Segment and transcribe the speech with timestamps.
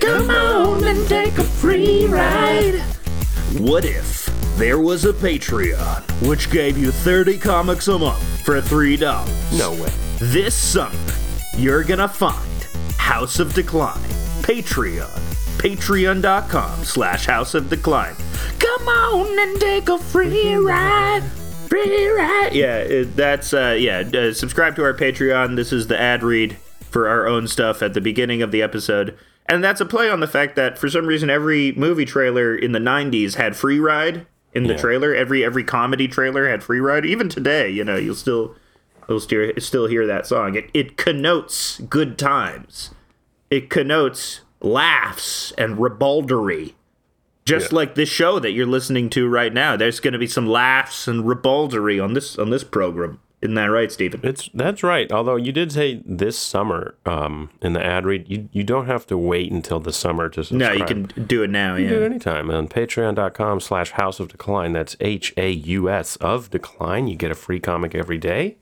[0.00, 2.80] Come on and take a free ride.
[3.58, 4.24] What if
[4.56, 8.98] there was a Patreon which gave you 30 comics a month for $3?
[9.58, 9.92] No way.
[10.20, 10.96] This summer,
[11.54, 12.66] you're gonna find
[12.96, 14.08] Haus of Decline,
[14.40, 15.20] Patreon,
[15.58, 18.16] patreon.com slash Haus of Decline.
[18.58, 21.24] Come on and take a free ride.
[21.68, 22.50] Free ride.
[22.52, 25.56] Yeah, it, that's, uh, yeah, uh, subscribe to our Patreon.
[25.56, 26.56] This is the ad read
[26.90, 29.16] for our own stuff at the beginning of the episode.
[29.46, 32.72] And that's a play on the fact that for some reason every movie trailer in
[32.72, 34.78] the 90s had free ride in the Yeah.
[34.80, 35.14] trailer.
[35.14, 37.04] Every every comedy trailer had free ride.
[37.04, 38.54] Even today, you know, you'll still
[39.08, 40.54] you'll still, still hear that song.
[40.54, 42.90] It, it connotes good times.
[43.50, 46.74] It connotes laughs and ribaldry.
[47.46, 47.76] Just Yeah.
[47.76, 51.06] like this show that you're listening to right now, there's going to be some laughs
[51.06, 53.20] and ribaldry on this on this program.
[53.42, 54.20] Isn't that right, Stephen?
[54.22, 55.12] It's that's right.
[55.12, 59.06] Although you did say this summer um, in the ad read, you, you don't have
[59.08, 60.72] to wait until the summer to subscribe.
[60.72, 61.76] No, you can do it now.
[61.76, 62.06] You can do it Yeah.
[62.06, 64.72] anytime on patreon.com slash haus of decline.
[64.72, 67.06] That's H A U S of decline.
[67.08, 68.56] You get a free comic every day.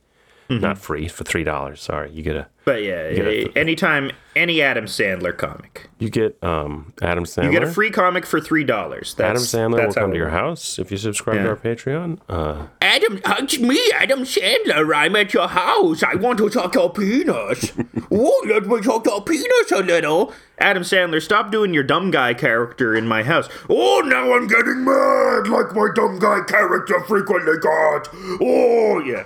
[0.55, 0.62] Mm-hmm.
[0.62, 1.81] Not free for three dollars.
[1.83, 2.11] Sorry.
[2.11, 3.56] You get a But yeah, it.
[3.56, 7.45] anytime any Adam Sandler comic, you get um Adam Sandler.
[7.45, 9.14] you get a free comic for three dollars.
[9.19, 11.42] Adam Sandler will that's how come to your house if you subscribe Yeah.
[11.45, 12.19] to our Patreon.
[12.28, 14.95] Uh, Adam, it's me, Adam Sandler.
[14.95, 16.03] I'm at your house.
[16.03, 17.73] I want to talk your penis.
[18.11, 20.33] oh, let me talk your penis a little.
[20.58, 23.48] Adam Sandler, stop doing your dumb guy character in my house.
[23.69, 28.08] Oh, now I'm getting mad like my dumb guy character frequently got.
[28.41, 29.25] Oh, yeah.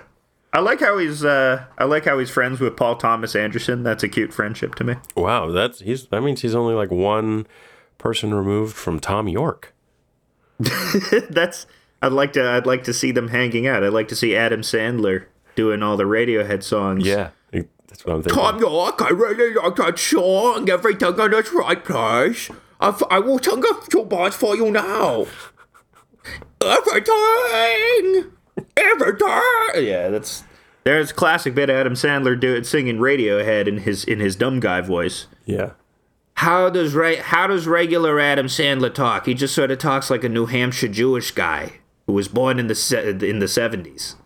[0.53, 3.83] I like how he's uh I like how he's friends with Paul Thomas Anderson.
[3.83, 4.95] That's a cute friendship to me.
[5.17, 7.47] wow, that's he's that means he's only like one
[7.99, 9.75] person removed from Thom Yorke.
[11.29, 11.67] That's
[12.01, 13.85] I'd like to I'd like to see them hanging out.
[13.85, 17.07] I'd like to see Adam Sandler doing all the Radiohead songs.
[17.07, 17.31] Yeah.
[17.89, 18.43] That's what I'm thinking.
[18.43, 20.69] Thom Yorke, I really like that song.
[20.69, 22.51] Everything in its right place.
[22.81, 25.27] I, f- I will sing a few bars for you now.
[26.61, 28.33] Everything,
[28.77, 29.87] everything.
[29.87, 30.45] Yeah, that's
[30.85, 34.81] there's classic bit Adam Sandler do it singing Radiohead in his in his dumb guy
[34.81, 35.27] voice.
[35.45, 35.73] Yeah.
[36.35, 39.27] How does re- how does regular Adam Sandler talk?
[39.27, 41.73] He just sort of talks like a New Hampshire Jewish guy
[42.07, 44.17] who was born in the se- in the seventies.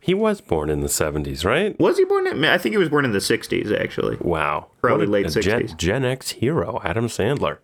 [0.00, 1.78] He was born in the 70s, right?
[1.78, 2.26] Was he born?
[2.26, 4.16] In, I think he was born in the sixties, actually.
[4.20, 4.66] Wow.
[4.80, 5.76] Probably What a- late a Gen, 60s.
[5.76, 7.58] Gen X hero, Adam Sandler.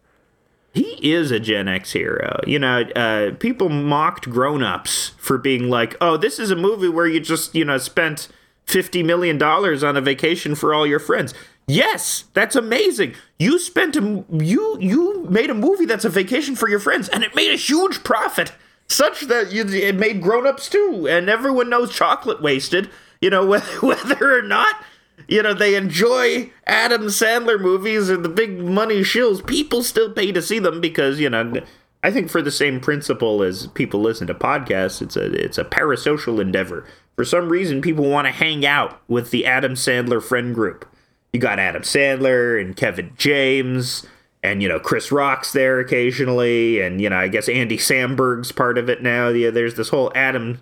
[0.74, 2.40] He is a Gen X hero.
[2.46, 6.88] You know, uh, people mocked Grown Ups for being like, "Oh, this is a movie
[6.88, 8.28] where you just you know spent
[8.66, 11.34] fifty million dollars on a vacation for all your friends."
[11.66, 13.14] Yes, that's amazing.
[13.38, 17.22] You spent a you you made a movie that's a vacation for your friends, and
[17.22, 18.52] it made a huge profit,
[18.88, 22.88] such that you, it made Grown Ups too, and everyone knows chocolate wasted.
[23.20, 24.76] You know whether, whether or not
[25.26, 29.44] you know they enjoy Adam Sandler movies and the big money shills.
[29.44, 31.60] People still pay to see them because you know.
[32.00, 35.64] I think for the same principle as people listen to podcasts, it's a it's a
[35.64, 36.86] parasocial endeavor.
[37.16, 40.88] For some reason, people want to hang out with the Adam Sandler friend group.
[41.32, 44.06] You got Adam Sandler and Kevin James,
[44.42, 48.78] and you know Chris Rock's there occasionally, and you know I guess Andy Samberg's part
[48.78, 49.28] of it now.
[49.28, 50.60] Yeah, there's this whole Adam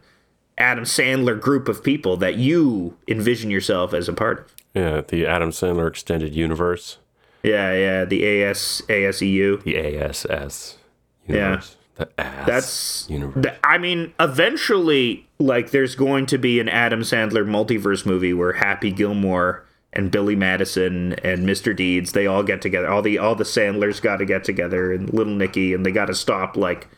[0.58, 4.52] Adam Sandler group of people that you envision yourself as a part of.
[4.74, 6.98] Yeah, the Adam Sandler Extended Universe,
[7.42, 9.62] Yeah, yeah, the AS ASEU.
[9.62, 10.78] the ASS
[11.26, 11.76] universe.
[11.96, 13.42] The ass That's universe.
[13.44, 18.52] th- I mean, eventually, like, there's going to be an Adam Sandler multiverse movie where
[18.54, 21.74] Happy Gilmore and Billy Madison and Mr.
[21.74, 22.88] Deeds they all get together.
[22.88, 26.06] All the all the Sandlers got to get together, and Little Nicky, and they got
[26.06, 26.54] to stop.
[26.56, 26.88] Like,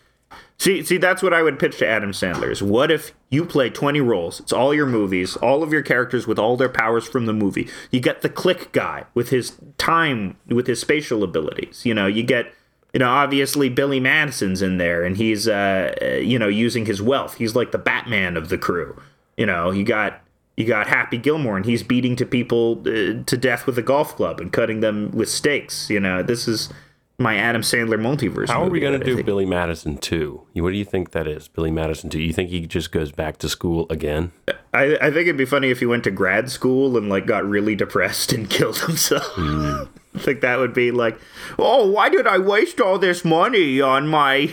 [0.59, 2.51] see, see, that's what I would pitch to Adam Sandler.
[2.51, 4.41] Is what if you play 20 roles?
[4.41, 7.69] It's all your movies, all of your characters with all their powers from the movie.
[7.91, 11.85] You get the click guy with his time, with his spatial abilities.
[11.85, 12.53] You know, you get
[12.93, 17.37] you know, obviously Billy Madison's in there, and he's, uh, you know, using his wealth.
[17.37, 19.01] He's like the Batman of the crew.
[19.37, 20.21] You know, you got
[20.57, 24.17] you got Happy Gilmore, and he's beating to people uh, to death with a golf
[24.17, 25.91] club and cutting them with stakes.
[25.91, 26.71] You know, this is
[27.19, 28.49] my Adam Sandler multiverse.
[28.49, 30.47] How are we going to do Billy Madison 2?
[30.55, 32.21] What do you think that is, Billy Madison 2?
[32.21, 34.31] You think he just goes back to school again?
[34.73, 37.45] I, I think it'd be funny if he went to grad school and like got
[37.45, 39.25] really depressed and killed himself.
[39.35, 39.85] Hmm.
[40.15, 41.19] I think that would be like,
[41.59, 44.53] oh, why did I waste all this money on my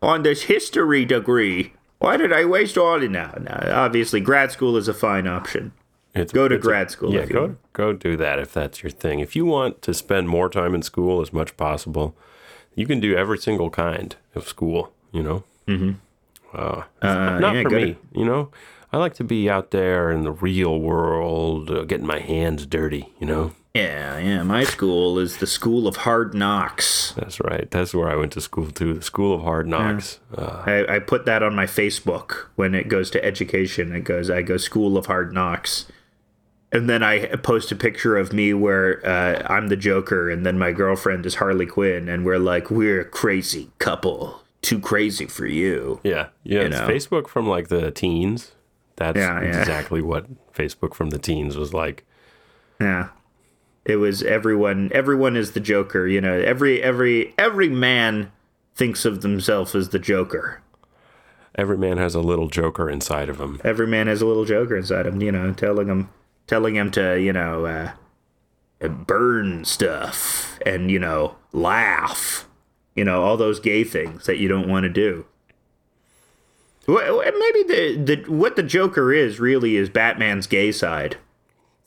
[0.00, 1.72] on this history degree?
[1.98, 2.98] Why did I waste all?
[2.98, 3.70] No, no.
[3.72, 5.72] Obviously, grad school is a fine option.
[6.14, 8.90] It's, Go to it's a- grad school Yeah, go, go do that if that's your
[8.90, 9.20] thing.
[9.20, 12.14] If you want to spend more time in school as much possible,
[12.74, 15.44] you can do every single kind of school, you know?
[15.66, 15.92] Mm-hmm.
[16.54, 18.50] Uh, Uh, not yeah, for me, you know?
[18.92, 23.08] I like to be out there in the real world, uh, getting my hands dirty,
[23.18, 23.52] you know?
[23.74, 24.42] Yeah, yeah.
[24.42, 27.12] My school is the School of Hard Knocks.
[27.16, 27.70] That's right.
[27.70, 28.92] That's where I went to school too.
[28.92, 30.20] The School of Hard Knocks.
[30.36, 33.94] Uh, I, I put that on my Facebook when it goes to education.
[33.94, 35.86] It goes, I go School of Hard Knocks.
[36.72, 40.58] And then I post a picture of me where uh, I'm the Joker, and then
[40.58, 44.42] my girlfriend is Harley Quinn, and we're like, we're a crazy couple.
[44.62, 46.00] Too crazy for you.
[46.02, 46.60] yeah, yeah.
[46.60, 46.88] It's know.
[46.88, 48.52] Facebook from like the teens.
[48.96, 49.60] That's Yeah, yeah.
[49.60, 52.06] exactly what Facebook from the teens was like.
[52.80, 53.08] Yeah.
[53.84, 56.38] It was everyone everyone is the Joker, you know.
[56.38, 58.30] Every every every man
[58.74, 60.62] thinks of themselves as the Joker.
[61.56, 63.60] Every man has a little Joker inside of him.
[63.64, 66.08] Every man has a little Joker inside of him, you know, telling him
[66.46, 72.46] telling him to, you know, uh, burn stuff and, you know, laugh.
[72.94, 75.24] You know, all those gay things that you don't want to do.
[76.86, 81.16] Well, maybe the, the what the Joker is really is Batman's gay side.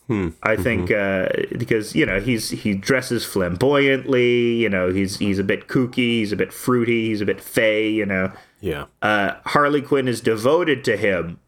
[0.07, 0.29] Hmm.
[0.41, 4.53] I think uh, because you know he's he dresses flamboyantly.
[4.55, 5.95] You know he's he's a bit kooky.
[6.19, 7.07] He's a bit fruity.
[7.09, 7.89] He's a bit fey.
[7.89, 8.31] You know
[8.61, 8.85] Yeah.
[9.01, 11.39] uh, Harley Quinn is devoted to him,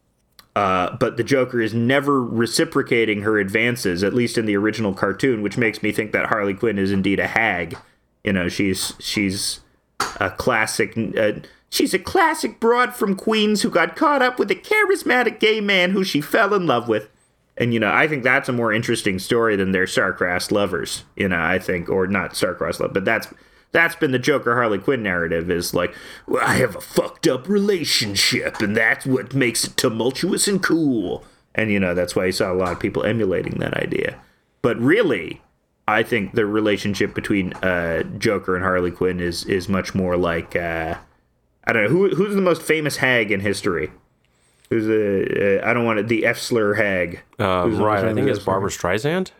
[0.58, 5.40] uh, but the Joker is never reciprocating her advances, at least in the original cartoon,
[5.40, 7.78] which makes me think that Harley Quinn is indeed a hag.
[8.24, 9.60] You know, she's she's
[10.18, 10.98] a classic.
[11.16, 11.34] Uh,
[11.70, 15.92] she's a classic broad from Queens who got caught up with a charismatic gay man
[15.92, 17.08] who she fell in love with.
[17.56, 21.04] And you know, I think that's a more interesting story than their star-crossed lovers.
[21.14, 23.28] You know, I think, or not star-crossed love, but that's
[23.72, 25.50] that's been the Joker Harley Quinn narrative.
[25.50, 25.94] Is like,
[26.26, 31.24] well, I have a fucked up relationship, and that's what makes it tumultuous and cool.
[31.54, 34.20] And you know, that's why you saw a lot of people emulating that idea.
[34.62, 35.42] But really,
[35.86, 40.54] I think the relationship between uh, Joker and Harley Quinn is is much more like
[40.54, 40.96] uh,
[41.64, 43.90] I don't know who who's the most famous hag in history.
[44.70, 47.20] Who's a uh, I don't want it the Efsler hag.
[47.40, 48.04] Uh, right.
[48.04, 49.30] I think it's Barbra Streisand.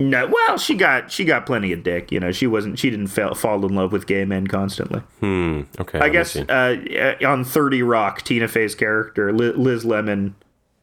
[0.00, 2.10] No, well, she got she got plenty of dick.
[2.10, 5.00] You know, she wasn't she didn't fall, fall in love with gay men constantly.
[5.20, 5.62] Hmm.
[5.78, 6.00] Okay.
[6.00, 10.34] I guess uh, on Thirty Rock, Tina Fey's character Liz Lemon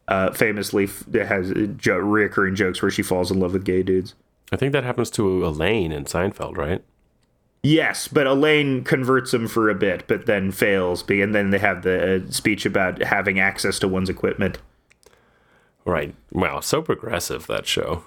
[0.08, 4.14] uh, famously has uh, jo- reoccurring jokes where she falls in love with gay dudes.
[4.50, 6.82] I think that happens to Elaine in Seinfeld, right?
[7.62, 11.04] Yes, but Elaine converts him for a bit, but then fails.
[11.08, 14.58] And then they have the uh, speech about having access to one's equipment.
[15.84, 16.14] Right.
[16.32, 16.60] Wow.
[16.60, 18.04] So progressive that show.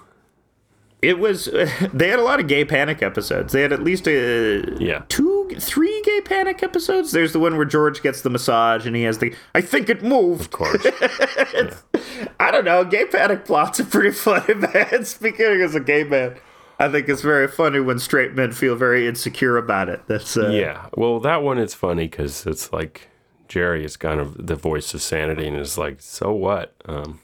[1.02, 1.44] It was.
[1.92, 3.52] they had a lot of gay panic episodes.
[3.52, 5.02] They had at least a Yeah.
[5.08, 7.12] two, three gay panic episodes.
[7.12, 9.34] There's the one where George gets the massage and he has the.
[9.54, 10.40] I think it moved.
[10.42, 10.86] Of course.
[12.40, 12.84] I don't know.
[12.84, 15.04] Gay panic plots are pretty funny, man.
[15.04, 16.36] Speaking as a gay man,
[16.78, 20.02] I think it's very funny when straight men feel very insecure about it.
[20.06, 20.86] That's uh, yeah.
[20.96, 23.08] Well, that one is funny because it's like
[23.48, 26.74] Jerry is kind of the voice of sanity, and is like, so what?
[26.86, 27.20] Um,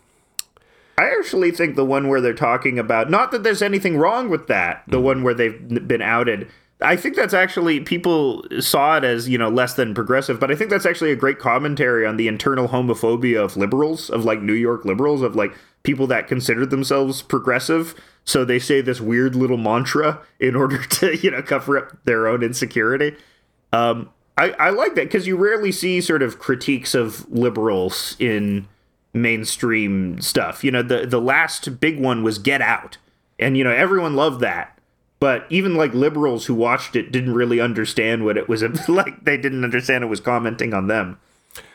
[0.98, 4.46] I actually think the one where they're talking about not that there's anything wrong with
[4.48, 4.84] that.
[4.86, 6.48] The one where they've been outed.
[6.80, 10.54] I think that's actually people saw it as you know less than progressive, but I
[10.54, 14.52] think that's actually a great commentary on the internal homophobia of liberals, of like New
[14.52, 17.94] York liberals, of like people that consider themselves progressive.
[18.24, 22.26] So they say this weird little mantra in order to you know cover up their
[22.26, 23.16] own insecurity.
[23.72, 28.66] Um, I, I like that because you rarely see sort of critiques of liberals in
[29.14, 30.64] mainstream stuff.
[30.64, 32.98] You know, the the last big one was Get Out,
[33.38, 34.78] and you know everyone loved that.
[35.20, 39.24] But even like liberals who watched it didn't really understand what it was like.
[39.24, 41.18] They didn't understand it was commenting on them.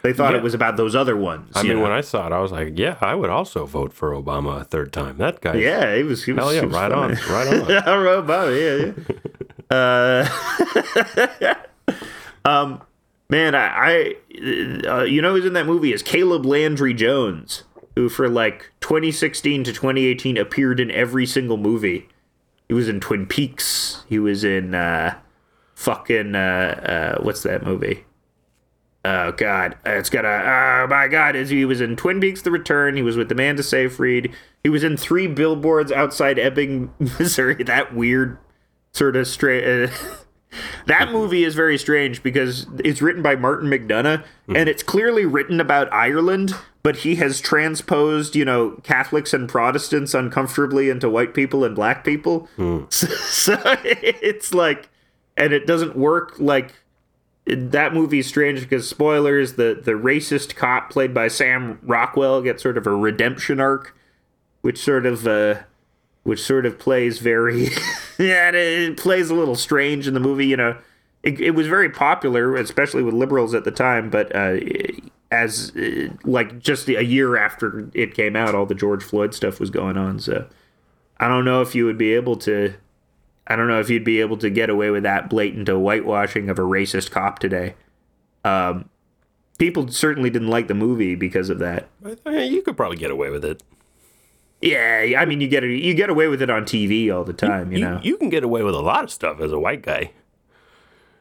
[0.01, 0.39] They thought Yeah.
[0.39, 1.51] it was about those other ones.
[1.55, 1.83] I mean, know?
[1.83, 4.63] when I saw it, I was like, yeah, I would also vote for Obama a
[4.63, 5.17] third time.
[5.17, 5.53] That guy.
[5.55, 6.27] yeah, he was.
[6.27, 6.61] It was Hell yeah.
[6.77, 7.11] Right on.
[7.29, 7.71] Right on.
[7.87, 8.95] I wrote about it.
[8.97, 9.15] Yeah,
[9.71, 10.27] yeah.
[12.45, 12.81] uh, um,
[13.29, 14.15] man, I, I
[14.87, 17.63] uh, you know, who's in that movie is Caleb Landry Jones,
[17.95, 22.07] who for like 2016 to 2018 appeared in every single movie.
[22.67, 24.03] He was in Twin Peaks.
[24.07, 25.17] He was in uh,
[25.75, 28.05] fucking uh, uh, what's that movie?
[29.05, 30.83] Oh God, it's got a.
[30.83, 32.97] Oh my God, he was in Twin Peaks: The Return.
[32.97, 34.33] He was with Amanda Seyfried.
[34.63, 37.63] He was in three billboards outside Ebbing, Missouri.
[37.63, 38.37] That weird
[38.91, 39.89] sort of straight.
[40.85, 45.59] That movie is very strange because it's written by Martin McDonagh, and it's clearly written
[45.59, 51.63] about Ireland, but he has transposed, you know, Catholics and Protestants uncomfortably into white people
[51.63, 52.47] and black people.
[52.89, 54.89] So, so it's like,
[55.35, 56.73] and it doesn't work like
[57.45, 62.77] that movie's strange because spoilers the the racist cop played by Sam Rockwell gets sort
[62.77, 63.95] of a redemption arc
[64.61, 65.59] which sort of uh
[66.23, 67.69] which sort of plays very
[68.23, 70.77] yeah it, plays a little strange in the movie you know
[71.23, 74.57] it, it was very popular especially with liberals at the time but uh
[75.31, 79.59] as uh, like just a year after it came out, all the George Floyd stuff
[79.59, 80.19] was going on.
[80.19, 80.47] So
[81.19, 82.73] I don't know if you would be able to.
[83.47, 86.59] I don't know if you'd be able to get away with that blatant whitewashing of
[86.59, 87.75] a racist cop today.
[88.43, 88.89] Um,
[89.57, 91.87] people certainly didn't like the movie because of that.
[92.25, 93.63] Eh, You could probably get away with it.
[94.61, 97.71] Yeah, I mean, you get you get away with it on TV all the time.
[97.71, 99.83] You, You, know, you can get away with a lot of stuff as a white
[99.83, 100.11] guy.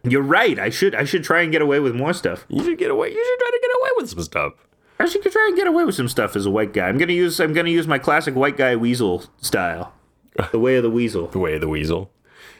[0.05, 0.59] you're right.
[0.59, 2.47] I should I should try and get away with more stuff.
[2.49, 3.09] You should get away.
[3.09, 4.53] You should try to get away with some stuff.
[4.99, 6.89] I should try and get away with some stuff as a white guy.
[6.89, 9.93] I'm gonna use I'm gonna use my classic white guy weasel style,
[10.53, 11.27] the way of the weasel.
[11.27, 12.11] The way of the weasel.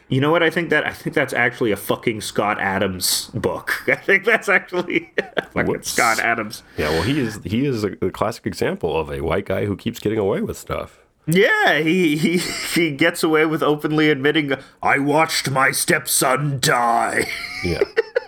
[0.09, 0.41] You know what?
[0.41, 3.83] I think that I think that's actually a fucking Scott Adams book.
[3.89, 5.11] I think that's actually
[5.51, 5.81] fucking.
[5.81, 6.63] Scott Adams.
[6.77, 9.75] Yeah, well, he is he is a, a classic example of a white guy who
[9.75, 10.99] keeps getting away with stuff.
[11.27, 12.37] Yeah, he he
[12.73, 17.25] he gets away with openly admitting I watched my stepson die.
[17.63, 17.83] Yeah,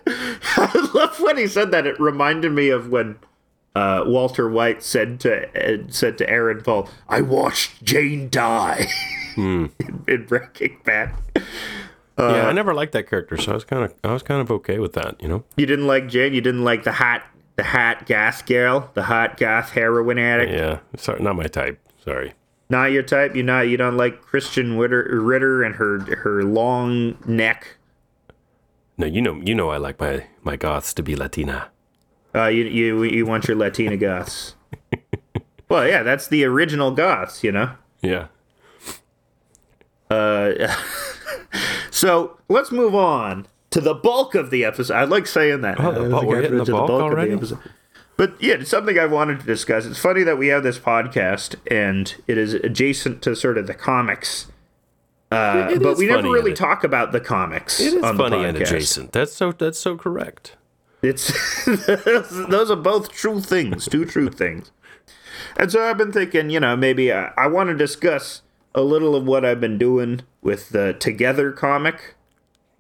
[0.06, 1.88] I love when he said that.
[1.88, 3.20] It reminded me of when
[3.74, 8.88] uh, Walter White said to uh, said to Aaron Paul, "I watched Jane die."
[9.40, 9.72] In,
[10.08, 11.14] in Breaking Bad.
[12.18, 12.48] yeah.
[12.48, 14.80] I never liked that character, so I was kind of I was kind of okay
[14.80, 15.22] with that.
[15.22, 15.44] You know.
[15.58, 16.34] You didn't like Jane.
[16.34, 17.24] You didn't like the hot
[17.60, 20.52] the hot gas girl, the hot goth heroin addict.
[20.52, 21.80] Yeah, sorry, not my type.
[22.04, 22.34] Sorry.
[22.70, 23.36] Not your type.
[23.36, 27.78] You not you don't like Krysten Ritter, Ritter and her her long neck.
[28.98, 31.70] No, you know you know I like my my goths to be Latina.
[32.34, 34.56] Uh, you you you want your Latina goths.
[35.70, 37.44] well, yeah, that's the original goths.
[37.44, 37.72] You know.
[38.02, 38.28] Yeah.
[41.92, 44.94] So let's move on to the bulk of the episode.
[44.96, 45.80] I like saying that.
[45.80, 47.32] Oh, the bulk- we're hitting the to bulk already?
[47.34, 47.60] episode.
[48.18, 49.86] But yeah, it's something I wanted to discuss.
[49.86, 53.74] It's funny that we have this podcast and it is adjacent to sort of the
[53.74, 54.48] comics.
[55.32, 58.48] Uh, but we never really talk about the comics It is on the funny podcast.
[58.50, 59.12] and adjacent.
[59.12, 60.56] That's so that's so correct.
[61.02, 61.32] It's
[62.50, 64.72] those are both true things, two true things.
[65.58, 68.42] And so I've been thinking, you know, maybe I, I want to discuss
[68.76, 72.16] a little of what I've been doing with the Together comic.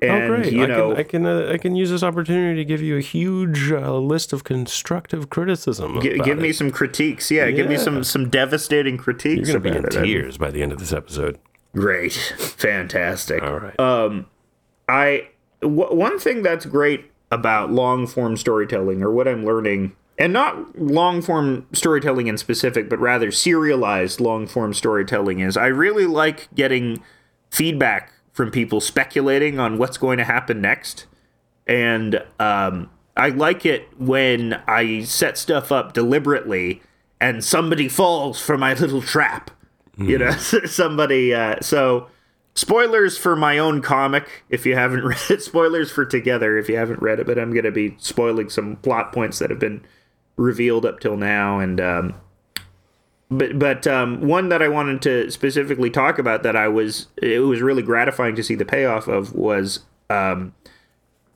[0.01, 0.53] And oh great!
[0.53, 2.95] you I know, can I can uh, I can use this opportunity to give you
[2.95, 5.97] a huge uh, list of constructive criticism.
[5.97, 6.55] About give me it.
[6.55, 7.29] some critiques.
[7.29, 9.49] Yeah, give me some some devastating critiques.
[9.49, 9.91] You're gonna be in it.
[9.91, 11.37] tears by the end of this episode.
[11.75, 13.43] Great, fantastic.
[13.43, 13.77] All right.
[13.77, 14.23] Uh,
[14.87, 15.27] I
[15.61, 20.77] w- one thing that's great about long form storytelling, or what I'm learning, and not
[20.77, 26.53] long form storytelling in specific, but rather serialized long form storytelling, is I really like
[26.53, 27.01] getting
[27.49, 31.07] feedback from people speculating on what's going to happen next,
[31.65, 36.81] and um, I like it when I set stuff up deliberately
[37.21, 39.51] and somebody falls for my little trap.
[39.97, 40.31] You know,
[40.65, 41.33] somebody.
[41.33, 42.07] Uh, so
[42.55, 46.75] spoilers for my own comic if you haven't read it spoilers for together if you
[46.75, 49.81] haven't read it but i'm going to be spoiling some plot points that have been
[50.39, 52.13] revealed up till now and um
[53.29, 57.39] but but um one that i wanted to specifically talk about that i was it
[57.39, 60.53] was really gratifying to see the payoff of was um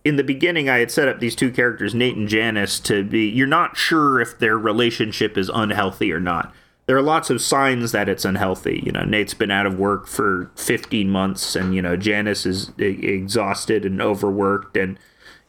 [0.06, 3.28] in the beginning i had set up these two characters nate and janice to be
[3.28, 6.54] you're not sure if their relationship is unhealthy or not
[6.86, 8.84] there are lots of signs that it's unhealthy.
[8.86, 12.72] You know, Nate's been out of work for 15 months, and you know Janice is
[12.78, 15.00] exhausted and overworked, and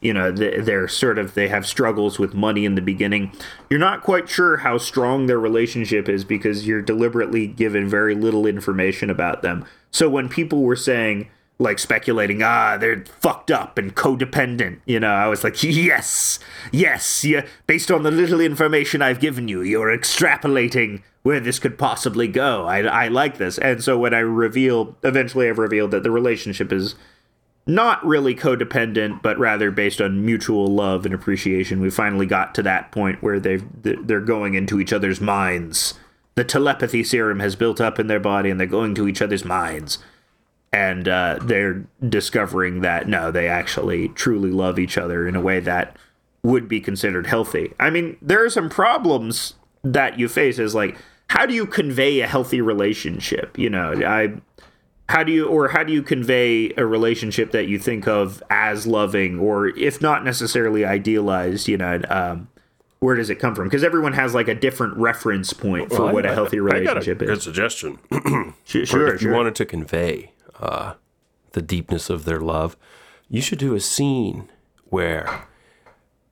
[0.01, 3.31] you know they- they're sort of they have struggles with money in the beginning.
[3.69, 8.45] You're not quite sure how strong their relationship is because you're deliberately given very little
[8.45, 9.65] information about them.
[9.91, 14.77] So when people were saying like speculating, ah, they're fucked up and codependent.
[14.85, 16.37] You know, I was like, yes,
[16.73, 17.45] yes, yeah.
[17.65, 22.65] Based on the little information I've given you, you're extrapolating where this could possibly go.
[22.65, 23.57] I, I like this.
[23.57, 26.95] And so when I reveal, eventually I've revealed that the relationship is
[27.67, 31.81] not really codependent, but rather based on mutual love and appreciation.
[31.81, 35.95] We finally got to that point where they've they're going into each other's minds.
[36.35, 39.45] The telepathy serum has built up in their body, and they're going to each other's
[39.45, 39.99] minds
[40.75, 45.61] and uh, they're discovering that no, they actually truly love each other in a way
[45.61, 45.95] that
[46.43, 47.73] would be considered healthy.
[47.79, 49.53] I mean, there are some problems
[49.83, 50.97] that you face as like
[51.29, 53.57] how do you convey a healthy relationship?
[53.57, 54.33] You know, I
[55.09, 58.87] how do you or how do you convey a relationship that you think of as
[58.87, 62.47] loving or if not necessarily idealized, you know, um,
[62.99, 63.65] where does it come from?
[63.65, 66.59] Because everyone has like a different reference point for Well, what I- a healthy I
[66.59, 67.43] got a relationship Good is.
[67.43, 67.99] suggestion.
[68.63, 69.35] Sure, sure, if you sure.
[69.35, 70.93] wanted to convey uh,
[71.51, 72.75] the deepness of their love,
[73.29, 74.49] you should do a scene
[74.85, 75.45] where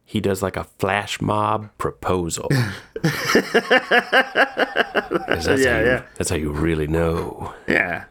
[0.04, 2.50] he does like a flash mob proposal.
[3.04, 6.04] that's Yeah, how you, yeah.
[6.18, 7.54] That's how you really know.
[7.68, 8.06] Yeah.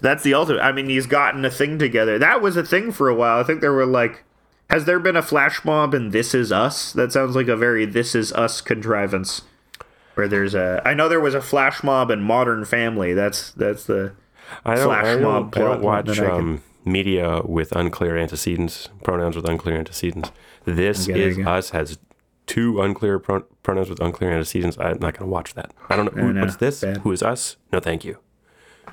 [0.00, 0.60] That's the ultimate.
[0.60, 2.18] I mean, he's gotten a thing together.
[2.18, 3.40] That was a thing for a while.
[3.40, 4.22] I think there were like
[4.70, 6.92] Has there been a flash mob in This Is Us?
[6.92, 9.42] That sounds like a very This Is Us contrivance.
[10.14, 13.14] Where there's a, I know there was a flash mob in Modern Family.
[13.14, 14.12] That's that's the
[14.64, 18.88] I don't, flash I don't, mob I don't watch I um, media with unclear antecedents,
[19.04, 20.32] pronouns with unclear antecedents.
[20.64, 21.98] This Okay, is us has
[22.46, 24.76] two unclear pro- pronouns with unclear antecedents.
[24.78, 25.72] I'm not going to watch that.
[25.88, 26.22] I don't know.
[26.22, 26.80] Who, no, what's this?
[26.80, 26.98] bad.
[26.98, 27.56] Who is us?
[27.72, 28.18] No, thank you.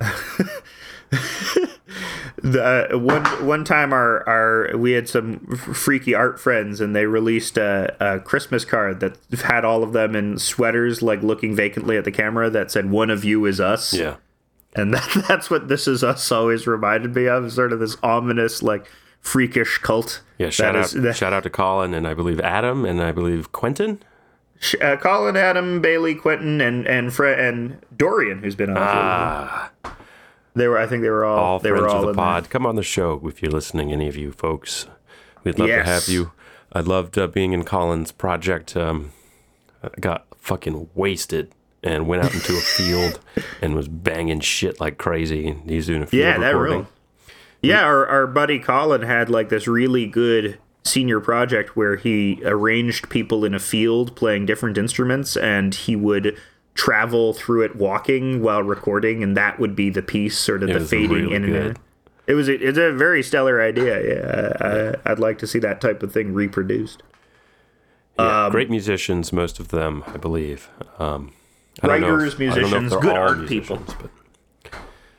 [2.42, 7.06] the uh, one one time our our we had some freaky art friends and they
[7.06, 11.96] released a, a Christmas card that had all of them in sweaters like looking vacantly
[11.96, 14.16] at the camera that said one of you is us Yeah.
[14.74, 18.62] and that, that's what this is us always reminded me of sort of this ominous
[18.62, 18.86] like
[19.20, 20.50] freakish cult Yeah.
[20.50, 23.52] Shout out, is- that- shout out to Colin and I believe Adam and I believe
[23.52, 24.00] Quentin.
[24.80, 29.70] Uh, Colin Adam Bailey Quentin and and Fre- and Dorian who's been on Ah,
[30.56, 32.16] they were I think they were all, all they friends were all of the in
[32.16, 32.24] there.
[32.24, 32.50] pod.
[32.50, 34.86] Come on the show if you're listening, any of you folks.
[35.44, 36.32] We'd love to have you.
[36.72, 38.76] I loved uh, being in Colin's project.
[38.76, 39.12] Um,
[39.82, 43.20] I got fucking wasted and went out into a field
[43.62, 45.46] and was banging shit like crazy.
[45.48, 46.88] And he's doing a field Yeah, that recording.
[47.62, 53.08] Yeah, our, our buddy Colin had like this really good senior project where he arranged
[53.08, 56.36] people in a field playing different instruments and he would
[56.76, 60.78] travel through it walking while recording and that would be the piece sort of It
[60.78, 61.76] the fading really in and out.
[62.26, 63.94] It was a, it's a very stellar idea.
[64.04, 67.02] Yeah, I, I'd like to see that type of thing reproduced.
[68.18, 70.68] Yeah, Um, great musicians, most of them, I believe.
[70.98, 71.32] Um,
[71.82, 73.80] I don't know Writers, if- I don't know if musicians, good art people.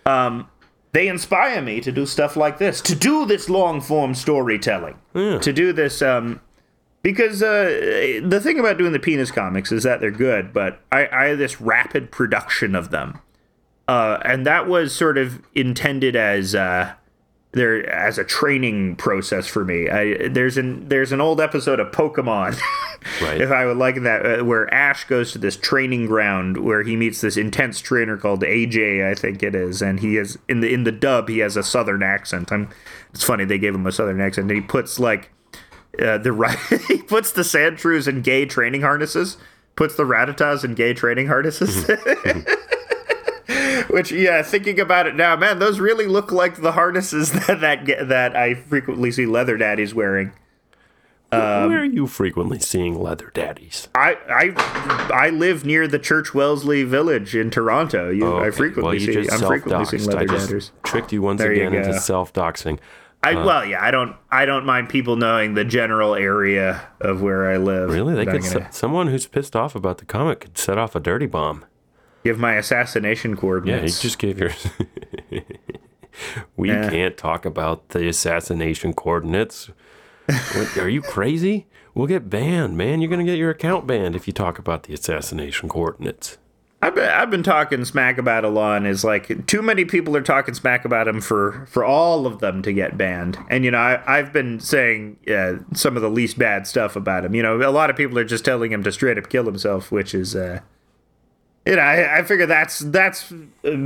[0.05, 0.45] But
[0.93, 5.53] they inspire me to do stuff like this, to do this long form storytelling, to
[5.53, 6.01] do this.
[6.01, 6.39] Um,
[7.03, 11.07] because uh, the thing about doing the penis comics is that they're good, but I,
[11.11, 13.19] I have this rapid production of them,
[13.87, 16.93] uh, and that was sort of intended as uh,
[17.53, 19.89] there as a training process for me.
[19.89, 22.59] I, there's an there's an old episode of Pokemon.
[23.21, 23.39] Right.
[23.39, 26.97] if I would like that, uh, where Ash goes to this training ground where he
[26.97, 30.73] meets this intense trainer called AJ, I think it is, and he is in the
[30.73, 32.51] in the dub he has a southern accent.
[32.51, 32.69] I'm,
[33.13, 35.31] it's funny they gave him a southern accent, and he puts like
[36.01, 36.57] uh, the right
[36.87, 39.37] he puts the Sandshrews in gay training harnesses,
[39.75, 41.89] puts the Rattatas in gay training harnesses.
[43.89, 48.07] Which, yeah, thinking about it now, man, those really look like the harnesses that that,
[48.07, 50.33] that I frequently see leather daddies wearing.
[51.29, 53.89] Um, where are you frequently seeing leather daddies?
[53.95, 58.09] I I I live near the Church Wellesley Village in Toronto.
[58.09, 59.29] You, I frequently well, you see.
[59.29, 62.79] I'm frequently seeing leather just tricked you once There you again into self-doxing.
[63.23, 67.49] I well, yeah, I don't I don't mind people knowing the general area of where
[67.49, 67.89] I live.
[67.89, 68.13] Really?
[68.13, 68.43] They could.
[68.43, 71.65] gonna someone who's pissed off about the comic could set off a dirty bomb.
[72.23, 73.81] give my assassination coordinates.
[73.93, 74.51] Yeah, you just gave your.
[76.55, 76.89] we Yeah.
[76.89, 79.69] can't talk about the assassination coordinates.
[80.27, 81.67] What, are you crazy?
[81.93, 83.01] We'll get banned, man.
[83.01, 86.37] You're gonna get your account banned if you talk about the assassination coordinates.
[86.87, 88.85] I've been I've been talking smack about Elon.
[88.85, 92.61] Is like too many people are talking smack about him for for all of them
[92.61, 93.37] to get banned.
[93.49, 95.17] And you know, I I've been saying
[95.73, 97.35] some of the least bad stuff about him.
[97.35, 99.91] You know, a lot of people are just telling him to straight up kill himself,
[99.91, 100.35] which is.
[100.35, 100.61] uh
[101.65, 103.33] you know, I, I figure that's that's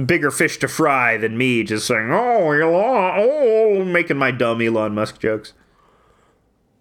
[0.06, 4.94] bigger fish to fry than me just saying, "Oh, Elon, oh," making my dumb Elon
[4.94, 5.54] Musk jokes.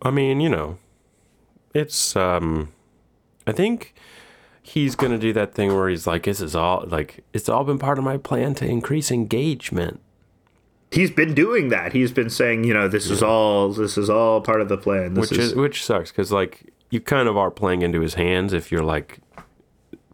[0.02, 0.76] I mean, you know,
[1.72, 2.70] it's um
[3.46, 3.94] I think
[4.70, 7.64] he's going to do that thing where he's like this is all like it's all
[7.64, 10.00] been part of my plan to increase engagement.
[10.92, 11.92] He's been doing that.
[11.92, 15.14] He's been saying, you know, this is all this is all part of the plan.
[15.14, 18.52] This Which is which sucks cuz like you kind of are playing into his hands
[18.52, 19.18] if you're like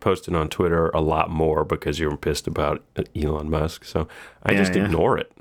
[0.01, 3.85] posting on Twitter a lot more because you're pissed about uh, Elon Musk.
[3.85, 4.07] So
[4.43, 4.85] I Yeah, just yeah.
[4.85, 5.33] ignore it.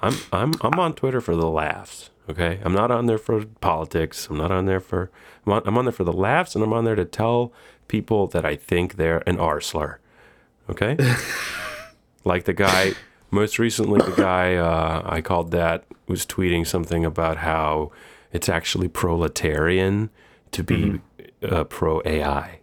[0.00, 2.10] I'm I'm I'm on Twitter for the laughs.
[2.28, 4.26] Okay, I'm not on there for politics.
[4.28, 5.10] I'm not on there for.
[5.46, 7.52] I'm on, I'm on there for the laughs, and I'm on there to tell
[7.88, 9.98] people that I think they're an R slur.
[10.68, 10.96] Okay,
[12.24, 12.92] like the guy
[13.30, 17.92] most recently, the guy uh, I called that was tweeting something about how
[18.32, 20.10] it's actually proletarian
[20.52, 21.00] to be
[21.42, 22.60] uh, pro AI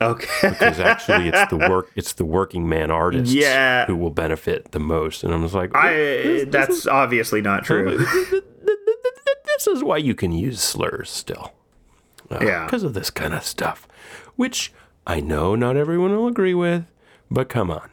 [0.00, 0.50] okay.
[0.50, 3.86] because actually it's the work it's the working man artists Yeah.
[3.86, 5.22] who will benefit the most.
[5.24, 7.98] And I'm just like, I that's obviously not true.
[9.46, 11.52] this is why you can use slurs still.
[12.30, 12.64] Yeah.
[12.64, 13.88] Because of this kind of stuff,
[14.36, 14.72] which
[15.06, 16.86] I know not everyone will agree with,
[17.30, 17.90] but come on.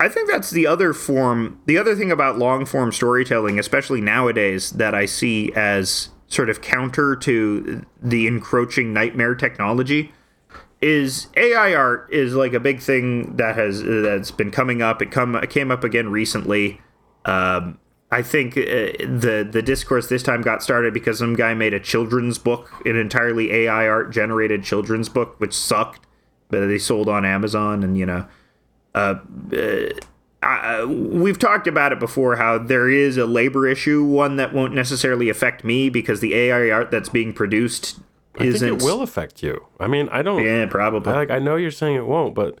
[0.00, 4.70] I think that's the other form, the other thing about long form storytelling, especially nowadays,
[4.72, 10.12] that I see as sort of counter to the encroaching nightmare technology
[10.80, 15.02] is AI art is like a big thing that has that's been coming up.
[15.02, 16.80] It come it came up again recently.
[17.24, 17.78] Um,
[18.10, 18.62] I think uh,
[19.00, 22.96] the the discourse this time got started because some guy made a children's book, an
[22.96, 26.06] entirely AI art generated children's book, which sucked,
[26.48, 28.26] but they sold on Amazon, and you know,
[28.94, 29.16] uh,
[29.52, 29.88] uh,
[30.42, 34.74] I, we've talked about it before how there is a labor issue, one that won't
[34.74, 38.00] necessarily affect me because the AI art that's being produced
[38.36, 38.68] I think isn't.
[38.68, 39.66] it will affect you.
[39.78, 40.42] I mean, I don't.
[40.42, 41.12] Yeah, probably.
[41.12, 42.58] I, like I know you're saying it won't, but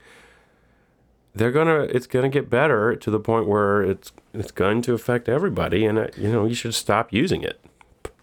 [1.38, 1.80] they're gonna.
[1.82, 5.98] It's gonna get better to the point where it's it's going to affect everybody, and
[5.98, 7.60] uh, you know you should stop using it.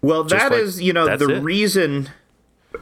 [0.02, 1.42] Well, that like- is, you know, the it.
[1.42, 2.10] reason.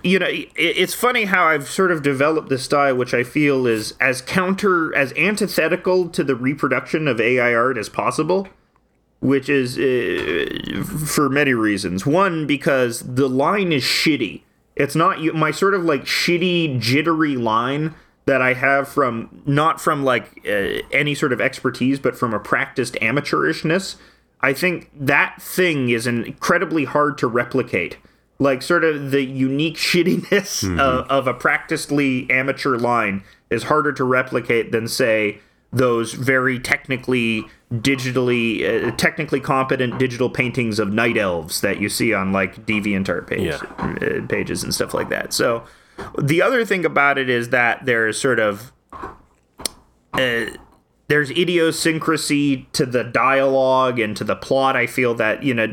[0.02, 3.66] You know, it, it's funny how I've sort of developed this style, which I feel
[3.66, 8.48] is as counter, as antithetical to the reproduction of AI art as possible,
[9.20, 12.04] which is uh, for many reasons.
[12.04, 14.42] One, because the line is shitty.
[14.74, 17.94] It's not my sort of like shitty, jittery line
[18.26, 22.38] that I have from not from like uh, any sort of expertise, but from a
[22.40, 23.96] practiced amateurishness.
[24.40, 27.96] I think that thing is incredibly hard to replicate.
[28.38, 34.04] Like sort of the unique shittiness of, of a practicedly amateur line is harder to
[34.04, 35.38] replicate than say
[35.72, 42.12] those very technically digitally uh, technically competent digital paintings of night elves that you see
[42.14, 43.56] on like DeviantArt page, Yeah.
[43.78, 45.32] uh, pages and stuff like that.
[45.32, 45.64] So
[46.18, 48.72] the other thing about it is that there's sort of
[50.12, 50.46] uh,
[51.08, 54.76] there's idiosyncrasy to the dialogue and to the plot.
[54.76, 55.64] I feel that you know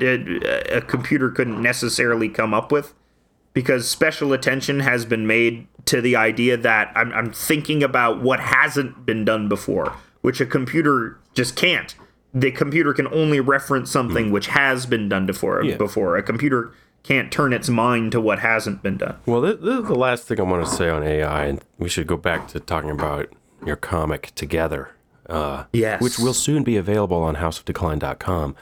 [0.70, 2.94] a computer couldn't necessarily come up with
[3.54, 8.40] because special attention has been made to the idea that I'm, I'm thinking about what
[8.40, 11.96] hasn't been done before, which a computer just can't.
[12.34, 15.64] The computer can only reference something which has been done before.
[15.64, 15.76] Yeah.
[15.78, 16.72] Before a computer
[17.04, 19.18] can't turn its mind to what hasn't been done.
[19.26, 21.90] Well, this, this is the last thing I want to say on AI, and we
[21.90, 23.28] should go back to talking about
[23.66, 24.92] your comic together.
[25.30, 26.02] Uh, Yes.
[26.02, 28.56] which will soon be available on hausofdecline.com.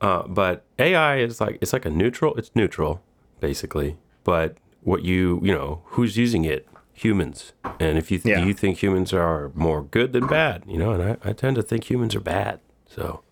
[0.00, 2.34] Uh, but AI is like it's like a neutral.
[2.36, 3.02] It's neutral,
[3.40, 3.96] basically.
[4.24, 6.66] But what you you know who's using it?
[6.94, 7.52] Humans.
[7.78, 8.44] And if you th- Yeah.
[8.44, 11.62] you think humans are more good than bad, you know, and I, I tend to
[11.62, 12.60] think humans are bad.
[12.86, 13.22] So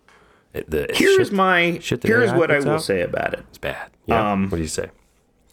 [0.52, 2.82] the Here's shit, my shit here's AI what I will out?
[2.82, 3.40] say about it.
[3.48, 3.90] it's bad.
[4.06, 4.32] Yeah.
[4.32, 4.90] Um, what do you say?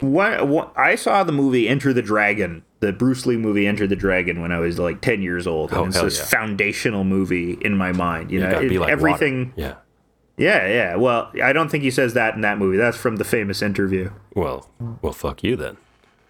[0.00, 3.96] What, what I saw the movie Enter the Dragon, the Bruce Lee movie Enter the
[3.96, 5.70] Dragon when I was like 10 years old.
[5.70, 6.24] And Oh, it's hell this yeah.
[6.26, 9.60] foundational movie in my mind, you, You know, it- like everything Water.
[9.60, 9.74] Yeah.
[10.38, 10.96] Yeah, yeah.
[10.96, 12.76] Well, I don't think he says that in that movie.
[12.76, 14.10] That's from the famous interview.
[14.34, 14.68] Well,
[15.00, 15.78] well, fuck you then.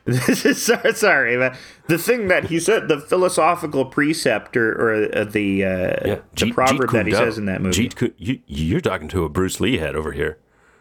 [0.54, 1.56] sorry, sorry, but
[1.88, 6.46] the thing that he said, the philosophical precept or, or uh, the uh, Yeah, the
[6.46, 9.24] Jeet- proverb Jeet that he says in that movie, Jeet Kune- you, you're talking to
[9.24, 10.38] a Bruce Lee head over here.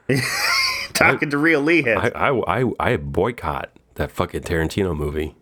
[0.94, 1.98] talking to real Lee head.
[1.98, 5.36] I, I, I, I boycott that fucking Tarantino movie.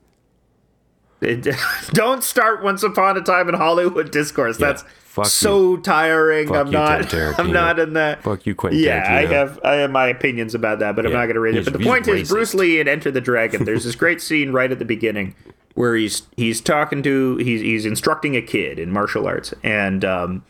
[1.24, 1.56] It-
[1.92, 4.58] don't start Once Upon a Time in Hollywood discourse.
[4.58, 6.48] That's fuck so tiring.
[6.48, 7.14] Fuck I'm you, not.
[7.40, 8.24] I'm not in that.
[8.24, 11.26] Fuck you, Quentin Yeah, I have I have my opinions about that, but I'm not
[11.26, 11.66] going to raise it.
[11.66, 12.30] But the point is.
[12.30, 13.66] Bruce Lee in Enter the Dragon.
[13.66, 15.36] There's this great scene right at the beginning
[15.76, 20.44] where he's he's talking to he's he's instructing a kid in martial arts, and um,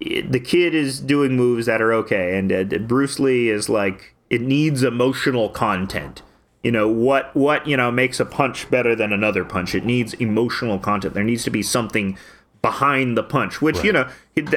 [0.00, 4.40] the kid is doing moves that are okay, and uh, Bruce Lee is like, it
[4.40, 6.22] needs emotional content.
[6.62, 7.34] You know what?
[7.34, 9.74] What you know makes a punch better than another punch?
[9.74, 11.14] It needs emotional content.
[11.14, 12.18] There needs to be something
[12.62, 14.08] behind the punch, which you know,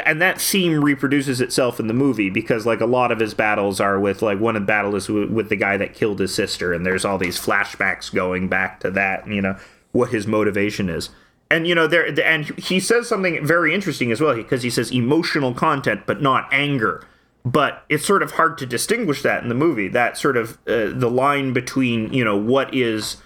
[0.04, 3.80] and that theme reproduces itself in the movie because like a lot of his battles
[3.80, 6.34] are with like one of the battle is with, with the guy that killed his
[6.34, 9.28] sister, and there's all these flashbacks going back to that.
[9.28, 9.58] You know
[9.92, 11.12] what his motivation is.
[11.52, 14.92] And you know there, and he says something very interesting as well because he says
[14.92, 17.06] emotional content, but not anger.
[17.52, 19.88] But it's sort of hard to distinguish that in the movie.
[19.88, 23.18] That sort of uh, the line between you know what is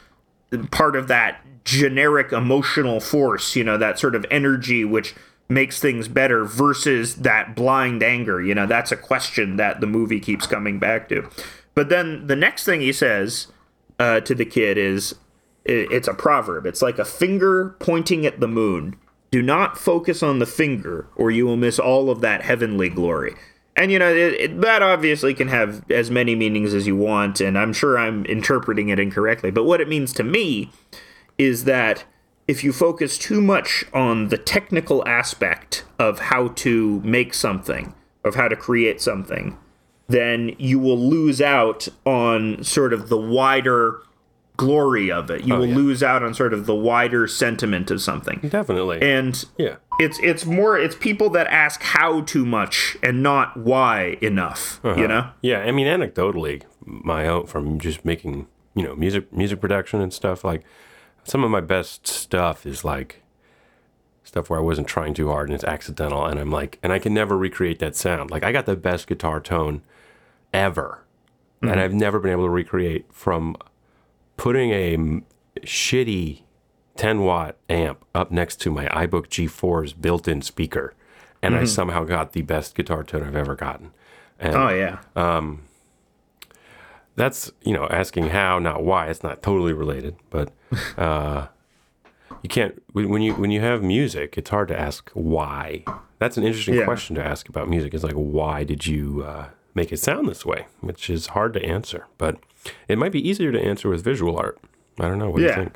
[0.72, 5.16] part of that generic emotional force, you know, that sort of energy which
[5.50, 8.42] makes things better versus that blind anger.
[8.42, 11.30] You know, that's a question that the movie keeps coming back to.
[11.76, 13.48] But then the next thing he says
[14.00, 15.16] uh, to the kid is
[15.66, 16.66] it's a proverb.
[16.66, 18.98] It's like a finger pointing at the moon.
[19.32, 23.34] Do not focus on the finger, or you will miss all of that heavenly glory.
[23.76, 27.42] And you know it, it, that obviously can have as many meanings as you want,
[27.42, 29.50] and I'm sure I'm interpreting it incorrectly.
[29.52, 30.72] But what it means to me
[31.38, 32.06] is that
[32.48, 38.36] if you focus too much on the technical aspect of how to make something, of
[38.36, 39.58] how to create something,
[40.08, 44.02] then you will lose out on sort of the wider
[44.66, 45.44] glory of it.
[45.44, 45.76] You oh, will yeah.
[45.76, 48.40] lose out on sort of the wider sentiment of something.
[48.40, 49.02] Definitely.
[49.02, 49.76] And yeah.
[50.00, 54.90] it's it's more it's people that ask how too much and not why enough, you
[54.92, 55.08] uh-huh.
[55.08, 55.30] know?
[55.42, 60.14] Yeah, I mean, anecdotally, my own from just making you know music music production and
[60.14, 60.44] stuff.
[60.44, 60.64] Like
[61.24, 63.24] some of my best stuff is like
[64.24, 67.00] stuff where I wasn't trying too hard and it's accidental, and I'm like, and I
[67.00, 68.32] can never recreate that sound.
[68.32, 69.82] Like I got the best guitar tone
[70.54, 71.04] ever,
[71.62, 71.80] and mm-hmm.
[71.80, 73.56] I've never been able to recreate from
[74.38, 75.22] putting a
[75.62, 76.42] shitty
[76.96, 80.94] 10 watt amp up next to my iBook G4's built-in speaker,
[81.42, 83.92] and I somehow got the best guitar tone I've ever gotten.
[84.40, 85.00] And Oh yeah.
[87.16, 90.52] that's you know asking how not why it's not totally related but
[90.98, 91.48] uh
[92.42, 95.84] you can't when when you when you have music it's hard to ask why
[96.20, 96.86] that's an interesting Yeah.
[96.86, 100.46] question to ask about music It's like why did you uh, make it sound this
[100.46, 102.38] way which is hard to answer but
[102.88, 104.60] it might be easier to answer with visual art.
[105.00, 105.30] I don't know.
[105.30, 105.76] What do you think?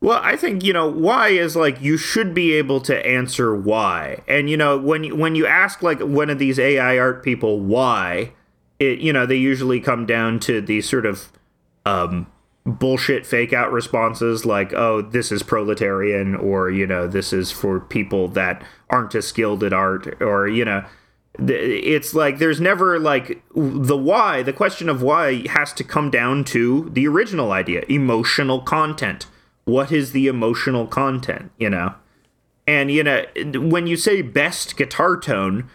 [0.00, 4.22] Well, I think you know why is like you should be able to answer why,
[4.28, 7.58] and you know when you, when you ask like one of these AI art people
[7.58, 8.32] why,
[8.78, 11.32] it you know they usually come down to these sort of
[11.84, 12.28] um,
[12.64, 17.80] bullshit fake out responses like oh this is proletarian or you know this is for
[17.80, 20.84] people that aren't as skilled at art or you know
[21.38, 26.42] it's like there's never like the why the question of why has to come down
[26.44, 29.26] to the original idea emotional content.
[29.64, 31.94] What is the emotional content you know?
[32.66, 33.24] And you know
[33.54, 35.70] when you say best guitar tone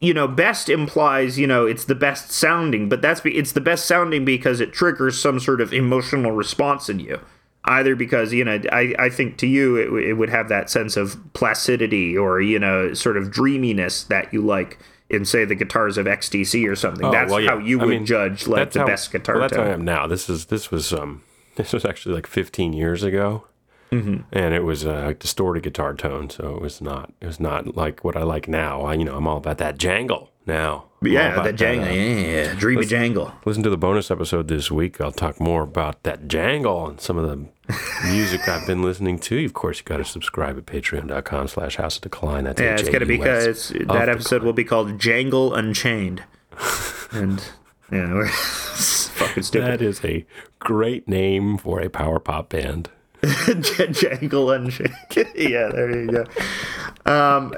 [0.00, 3.86] you know best implies you know it's the best sounding but that's it's the best
[3.86, 7.20] sounding because it triggers some sort of emotional response in you.
[7.68, 10.96] Either because you know i, I think to you it, it would have that sense
[10.96, 14.78] of placidity or you know sort of dreaminess that you like
[15.10, 17.10] in say the guitars of xtc or something.
[17.10, 17.50] That's Oh, well, yeah.
[17.50, 19.68] how you I would mean, judge like the how- best guitar well, that's how I
[19.68, 20.06] am now.
[20.06, 21.22] This is this was um
[21.56, 23.46] this was actually like 15 years ago.
[23.92, 28.04] And it was a distorted guitar tone so it was not it was not like
[28.04, 28.82] what i like now.
[28.82, 31.88] I you know i'm all about that jangle now yeah the jangle.
[31.88, 33.32] uh, yeah dreamy jangle.
[33.44, 35.00] listen to the bonus episode this week.
[35.00, 37.48] I'll talk more about that jangle and some of the
[38.10, 39.44] music i've been listening to.
[39.44, 42.44] Of course you got to subscribe at patreon.com slash haus of decline.
[42.44, 42.64] That's it.
[42.64, 46.24] Yeah, it's gonna be because that episode will be called Jangle Unchained,
[47.12, 47.42] and
[47.92, 49.66] yeah, we're fucking stupid.
[49.68, 50.24] that is a
[50.58, 52.88] great name for a power pop band
[53.92, 54.94] Jangle Unchained.
[55.34, 56.24] yeah, there you go.
[57.06, 57.52] Um,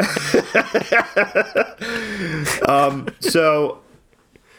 [2.68, 3.80] um, so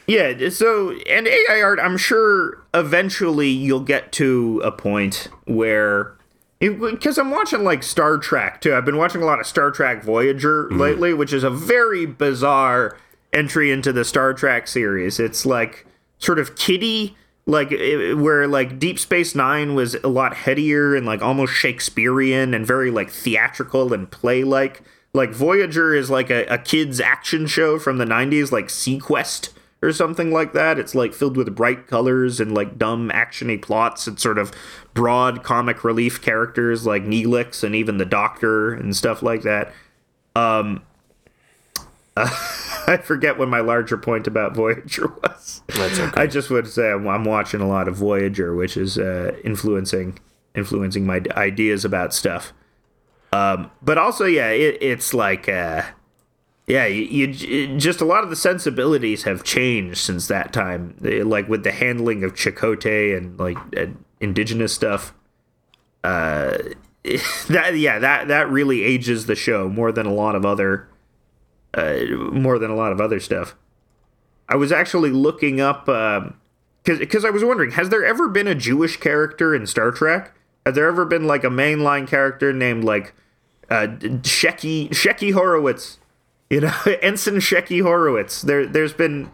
[0.09, 6.15] yeah, so and AI art, I'm sure eventually you'll get to a point where.
[6.59, 8.73] Because I'm watching like Star Trek too.
[8.73, 12.97] I've been watching a lot of Star Trek Voyager lately, which is a very bizarre
[13.31, 15.19] entry into the Star Trek series.
[15.21, 15.85] It's like
[16.17, 17.15] sort of kiddie,
[17.49, 22.53] like it, where like Deep Space Nine was a lot headier and like almost Shakespearean
[22.53, 24.83] and very like theatrical and play like.
[25.12, 29.49] Like Voyager is like a, a kid's action show from the 90s, like seaQuest
[29.81, 30.77] or something like that.
[30.77, 34.51] It's like filled with bright colors and like dumb actiony plots and sort of
[34.93, 39.73] broad comic relief characters like Neelix and even the Doctor and stuff like that.
[40.35, 40.83] Um,
[42.93, 45.62] I forget what my larger point about Voyager was.
[45.67, 46.21] That's okay.
[46.21, 50.17] I just would say I'm, I'm watching a lot of Voyager, which is uh, influencing
[50.56, 52.52] influencing my ideas about stuff.
[53.32, 55.84] Um, but also, yeah, it, it's like, uh,
[56.65, 60.95] yeah, you, you just a lot of the sensibilities have changed since that time.
[60.99, 63.88] Like with the handling of Chakotay and like uh,
[64.19, 65.13] indigenous stuff.
[66.04, 66.58] Uh,
[67.49, 70.89] that yeah, that that really ages the show more than a lot of other,
[71.73, 71.95] uh,
[72.32, 73.55] more than a lot of other stuff.
[74.47, 78.55] I was actually looking up because because I was wondering, has there ever been a
[78.55, 80.34] Jewish character in Star Trek?
[80.65, 83.13] Has there ever been like a mainline character named like
[83.69, 83.88] uh,
[84.21, 85.99] Shecky Horowitz?
[86.49, 88.41] You know, Ensign Shecky Horowitz.
[88.41, 89.32] There, there's been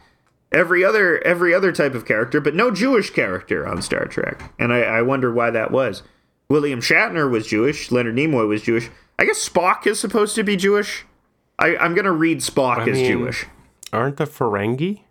[0.52, 4.74] every other every other type of character, but no Jewish character on Star Trek, and
[4.74, 6.04] I, I wonder why that was.
[6.50, 7.92] William Shatner was Jewish.
[7.92, 8.90] Leonard Nimoy was Jewish.
[9.18, 11.06] I guess Spock is supposed to be Jewish.
[11.60, 13.46] I, I'm gonna read Spock as mean- Jewish.
[13.94, 15.02] aren't the ferengi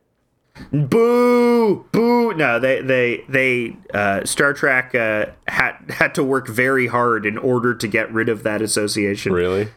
[0.73, 1.85] Boo!
[1.91, 2.33] Boo!
[2.35, 7.39] No, they they they uh, Star Trek uh, had had to work very hard in
[7.39, 9.33] order to get rid of that association.
[9.33, 9.69] really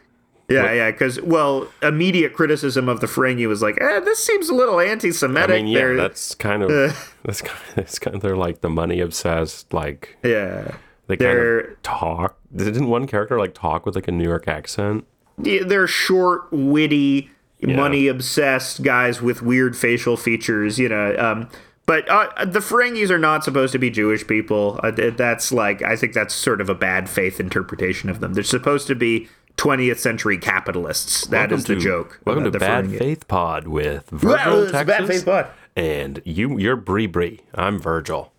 [0.48, 0.90] Yeah, yeah.
[0.90, 5.56] Because well, immediate criticism of the Ferengi was like, eh, this seems a little anti-Semitic.
[5.56, 6.68] mean, yeah, They're- that's kind of
[7.24, 10.76] that's kind of, that's kind of they're like the money obsessed, like yeah.
[11.08, 12.38] they kind They're of talk.
[12.54, 15.06] Didn't one character like talk with like a New York accent?
[15.42, 17.30] Yeah, they're short, witty,
[17.62, 21.16] money obsessed guys with weird facial features, you know.
[21.18, 21.48] Um,
[21.86, 24.78] but uh, the Ferengis are not supposed to be Jewish people.
[24.82, 28.34] Uh, that's like, I think that's sort of a bad faith interpretation of them.
[28.34, 31.26] They're supposed to be 20th century capitalists.
[31.28, 32.20] That is the to, joke.
[32.24, 32.98] Welcome to Bad Ferengi.
[32.98, 34.86] Faith Pod with Virgil, Well, Texas.
[34.86, 35.46] bad faith pod.
[35.76, 37.40] And you, you're Bree Bree.
[37.54, 38.32] I'm Virgil.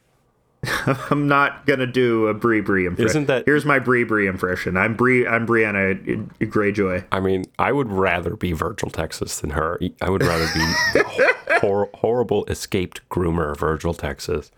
[1.09, 3.09] I'm not gonna do a Brie Brie impression.
[3.09, 4.75] Isn't that- Here's my Brie Brie impression.
[4.77, 5.25] I'm Brie.
[5.25, 7.05] I'm Brianna Greyjoy.
[7.11, 9.79] I mean, I would rather be Virgil Texas than her.
[10.01, 10.59] I would rather be
[10.93, 11.03] the
[11.61, 14.51] hor- horrible escaped groomer Virgil Texas,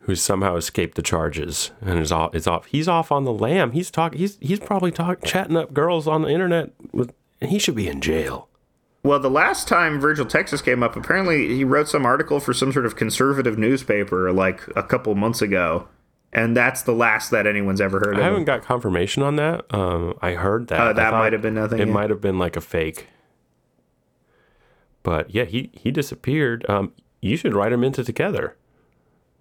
[0.00, 2.34] who somehow escaped the charges and is off.
[2.34, 2.66] Is off.
[2.66, 3.72] He's off on the lam.
[3.72, 4.14] He's talk.
[4.14, 7.12] He's he's probably talk chatting up girls on the internet with.
[7.42, 8.49] And he should be in jail.
[9.02, 12.70] Well, the last time Virgil Texas came up, apparently he wrote some article for some
[12.72, 15.88] sort of conservative newspaper like a couple months ago,
[16.34, 18.16] and that's the last that anyone's ever heard of.
[18.16, 18.24] I of.
[18.24, 18.44] haven't him.
[18.44, 19.64] got confirmation on that.
[19.74, 20.80] Um, I heard that.
[20.80, 21.94] Uh, that might have been nothing, It yeah.
[21.94, 23.08] might have been like a fake.
[25.02, 26.66] But yeah, he he disappeared.
[26.68, 28.56] Um, you should write him into together.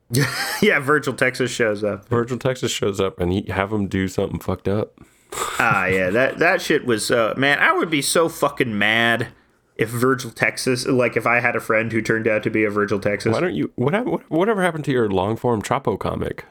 [0.62, 2.08] yeah, Virgil Texas shows up.
[2.08, 4.98] Virgil Texas shows up and he have him do something fucked up.
[5.60, 7.60] Ah, yeah, that that shit was uh, man.
[7.60, 9.28] I would be so fucking mad
[9.80, 12.70] if Virgil Texas, like if I had a friend who turned out to be a
[12.70, 13.34] Virgil Texas.
[13.34, 13.72] Why don't you?
[13.76, 16.46] What what whatever happened to your long form Chapo comic?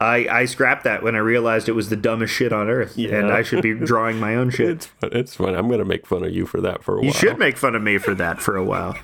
[0.00, 3.30] I I scrapped that when I realized it was the dumbest shit on earth, and
[3.30, 4.66] I should be drawing my own shit.
[4.76, 5.10] It's fun.
[5.12, 5.54] It's fun.
[5.54, 7.04] I'm gonna make fun of you for that for a while.
[7.04, 8.96] You should make fun of me for that for a while.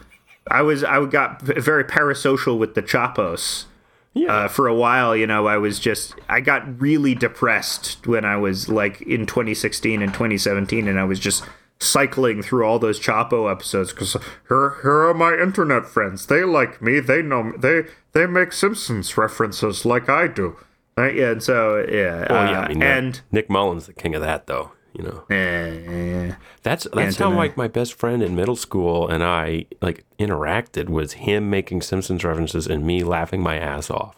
[0.50, 3.66] I was I got very parasocial with the Chapos.
[4.14, 4.44] Yeah.
[4.44, 8.36] Uh, for a while, you know, I was just I got really depressed when I
[8.36, 11.44] was like in 2016 and 2017, and I was just
[11.82, 14.12] cycling through all those Chapo episodes because
[14.48, 16.26] here here are my internet friends.
[16.26, 17.00] They like me.
[17.00, 17.52] They know me.
[17.58, 20.56] They they make Simpsons references like I do.
[20.96, 21.14] Right?
[21.14, 22.60] Yeah, and so yeah, Well, yeah.
[22.60, 24.72] uh, I mean, and Nick Mullen's, the king of that, though.
[24.94, 25.24] You know.
[25.34, 30.90] eh, That's that's how like my best friend in middle school and I like interacted
[30.90, 34.16] was him making Simpsons references and me laughing my ass off.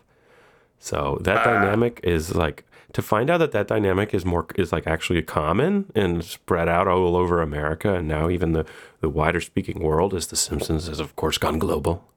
[0.80, 2.64] So that dynamic is like
[2.94, 6.88] to find out that that dynamic is more is like actually common and spread out
[6.88, 8.64] all over America and now even the
[9.00, 12.08] the wider speaking world as the Simpsons has of course gone global.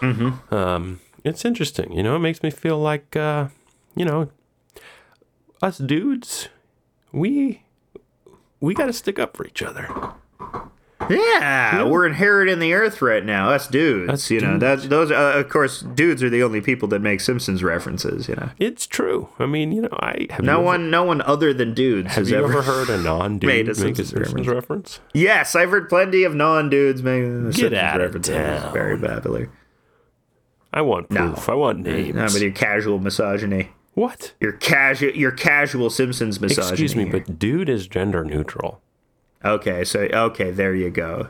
[0.00, 0.52] Mm-hmm.
[0.52, 2.16] Um, it's interesting, you know.
[2.16, 3.48] It makes me feel like uh,
[3.94, 4.30] you know
[5.62, 6.48] us dudes,
[7.12, 7.62] we
[8.60, 9.88] we got to stick up for each other.
[11.10, 13.50] Yeah, we're inheriting the earth right now.
[13.50, 14.52] Us dudes, Us you know.
[14.52, 14.60] dudes.
[14.60, 15.10] That's those.
[15.10, 18.28] Uh, of course, dudes are the only people that make Simpsons references.
[18.28, 19.28] You know, It's true.
[19.38, 22.08] I mean, you know, I have no you ever- one, no one other than dudes
[22.08, 22.62] Have has you ever.
[22.62, 25.00] heard a non-dude made a make a Simpsons Simpsons reference?
[25.14, 28.34] Yes, I've heard plenty of non-dudes making the Simpsons out of references.
[28.36, 28.72] Town.
[28.72, 29.50] Very popular.
[30.72, 31.48] I want proof.
[31.48, 32.14] I want names.
[32.14, 34.32] No, but your casual misogyny, what?
[34.40, 36.68] your casual, your casual Simpsons misogyny.
[36.70, 37.12] Excuse me, here.
[37.12, 38.80] but dude is gender neutral.
[39.44, 41.28] Okay, so okay, there you go.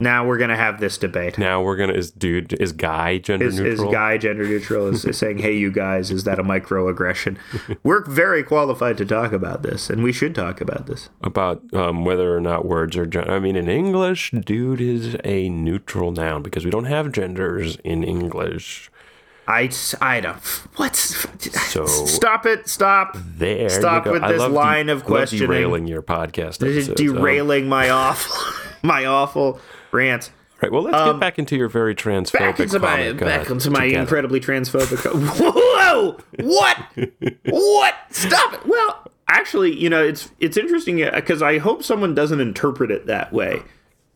[0.00, 1.38] Now we're gonna have this debate.
[1.38, 5.16] Now we're gonna is dude is guy gender is, is guy gender neutral is, is
[5.16, 7.38] saying hey you guys is that a microaggression
[7.84, 12.04] we're very qualified to talk about this and we should talk about this about um,
[12.04, 13.06] whether or not words are.
[13.06, 17.76] Gen- I mean, in English, dude is a neutral noun because we don't have genders
[17.84, 18.90] in English.
[19.46, 20.36] I i don't
[20.76, 25.46] what So stop it stop there, Stop with this love de- line of questioning.
[25.48, 26.58] derailing your podcast.
[26.58, 26.88] this is.
[26.88, 28.36] Um, derailing my awful
[28.82, 29.60] my awful
[29.92, 30.30] rant
[30.62, 30.72] right.
[30.72, 33.50] Well, let's get back into your very transphobic Um, back into my comic, uh, back
[33.50, 34.00] into my together.
[34.02, 35.04] incredibly transphobic
[35.38, 36.78] whoa what
[37.46, 42.40] what stop it well actually you know it's it's interesting because i hope someone doesn't
[42.40, 43.62] interpret it that way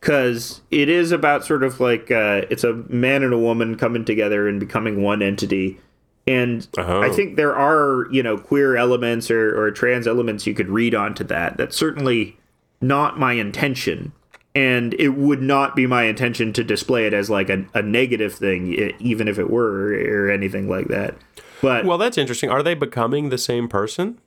[0.00, 4.04] because it is about sort of like uh, it's a man and a woman coming
[4.04, 5.78] together and becoming one entity
[6.26, 7.00] and Oh.
[7.02, 10.94] i think there are you know queer elements or, or trans elements you could read
[10.94, 12.36] onto that that's certainly
[12.80, 14.12] not my intention
[14.54, 18.34] and it would not be my intention to display it as like a, a negative
[18.34, 21.14] thing even if it were or anything like that
[21.60, 22.50] but Well, that's interesting.
[22.50, 24.20] Are they becoming the same person?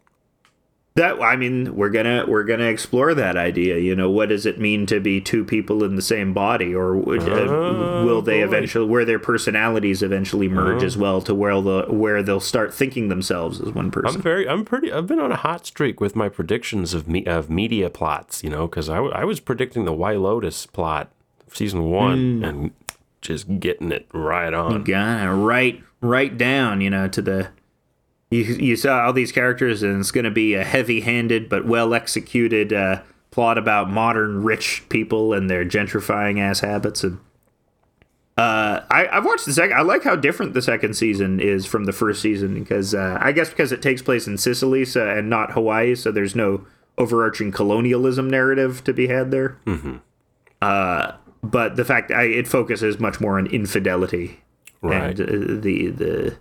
[0.95, 4.60] That i mean we're gonna we're gonna explore that idea you know what does it
[4.60, 8.47] mean to be two people in the same body or would, uh, will they Oh,
[8.47, 8.56] boy.
[8.56, 13.08] eventually where their personalities eventually merge as well to where the where they'll start thinking
[13.08, 14.47] themselves as one person I'm very.
[14.49, 14.91] I'm pretty.
[14.91, 18.43] I've been on a hot streak with my predictions of me of media plots.
[18.43, 21.10] You know, because I, w- I was predicting the White Lotus plot,
[21.54, 22.43] season one, Hmm.
[22.43, 22.71] and
[23.21, 24.84] just getting it right on.
[24.84, 27.49] gotta write write down you know to the
[28.32, 31.94] you, you saw all these characters and it's going to be a heavy-handed but well
[31.94, 37.19] executed uh, plot about modern rich people and their gentrifying ass habits and
[38.38, 39.77] uh, I, I've watched the second.
[39.77, 43.34] I like how different the second season is from the first season because uh, I
[43.34, 46.65] guess because it takes place in Sicily so, and not Hawaii, so there's no
[46.98, 49.58] overarching colonialism narrative to be had there.
[49.65, 49.98] Mm-hmm.
[50.62, 51.12] Uh,
[51.44, 54.40] but the fact I, it focuses much more on infidelity
[54.82, 55.19] Right.
[55.19, 56.38] and uh, the the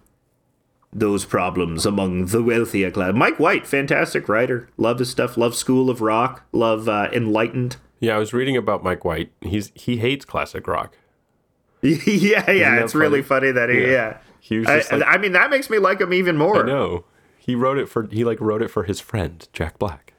[0.93, 3.15] those problems among the wealthier class.
[3.15, 5.37] Mike White, fantastic writer, love his stuff.
[5.37, 6.45] Love School of Rock.
[6.53, 7.77] Love uh, Enlightened.
[8.01, 9.31] Yeah, I was reading about Mike White.
[9.41, 10.97] He's he hates classic rock.
[11.83, 13.49] yeah, yeah, it's really funny?
[13.49, 13.87] funny that he, Yeah.
[13.91, 14.19] yeah.
[14.43, 16.65] He was I, like, I mean, that makes me like him even more.
[16.65, 17.05] no.
[17.39, 20.13] He wrote it for he like wrote it for his friend Jack Black.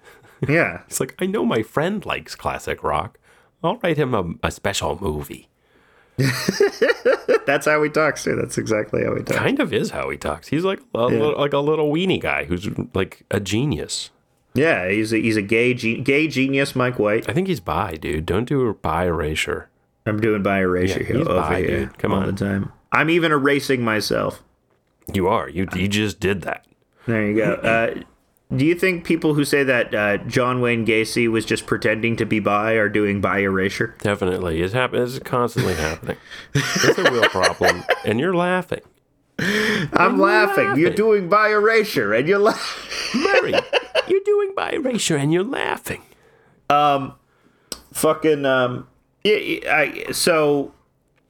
[0.48, 0.82] Yeah.
[0.88, 3.20] It's like I know my friend likes classic rock.
[3.64, 5.48] I'll write him a, a special movie.
[7.46, 8.36] That's how he talks too.
[8.36, 9.38] That's exactly how he talks.
[9.40, 10.48] Kind of is how he talks.
[10.48, 14.12] He's like a, little, like a little weenie guy who's like a genius.
[14.54, 17.30] Yeah, he's a, he's a gay ge- gay genius, Mike White.
[17.30, 18.26] I think he's bi, dude.
[18.26, 19.70] Don't do a bi erasure.
[20.06, 21.98] I'm doing bi erasure Yeah, here over bi, here dude.
[21.98, 22.26] Come all on.
[22.28, 22.72] the time.
[22.92, 24.44] I'm even erasing myself.
[25.14, 25.48] You are.
[25.50, 26.66] You you just did that.
[27.08, 27.54] There you go.
[27.54, 28.02] Uh,
[28.56, 32.26] do you think people who say that uh, John Wayne Gacy was just pretending to
[32.26, 33.96] be bi are doing bi erasure?
[34.00, 34.62] Definitely.
[34.62, 35.04] It's happening.
[35.04, 36.18] It's constantly happening.
[36.54, 38.82] It's a real problem, and you're laughing.
[39.40, 40.78] I'm laughing.
[40.78, 43.22] You're doing bi erasure, and you're laughing.
[43.22, 43.56] Murray,
[44.08, 46.04] you're doing bi erasure, and you're laughing.
[46.70, 47.16] Um,
[47.92, 48.88] fucking um
[49.24, 50.74] yeah, I, so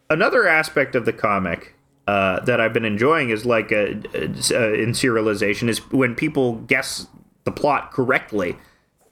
[0.09, 1.75] another aspect of the comic
[2.11, 7.07] uh, that I've been enjoying is like uh uh in serialization is when people guess
[7.43, 8.51] the plot correctly,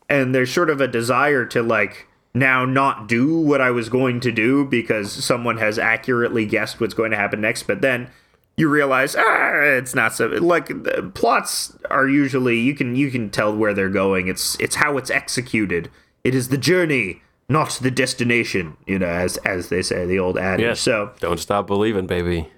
[0.09, 4.19] and there's sort of a desire to like now not do what I was going
[4.21, 8.09] to do because someone has accurately guessed what's going to happen next, but then
[8.57, 13.29] you realize ah it's not so like the plots are usually you can you can
[13.29, 15.89] tell where they're going it's it's how it's executed
[16.25, 20.37] it is the journey not the destination you know as as they say the old
[20.37, 20.81] adage Yes.
[20.81, 22.49] so Don't stop believing, baby.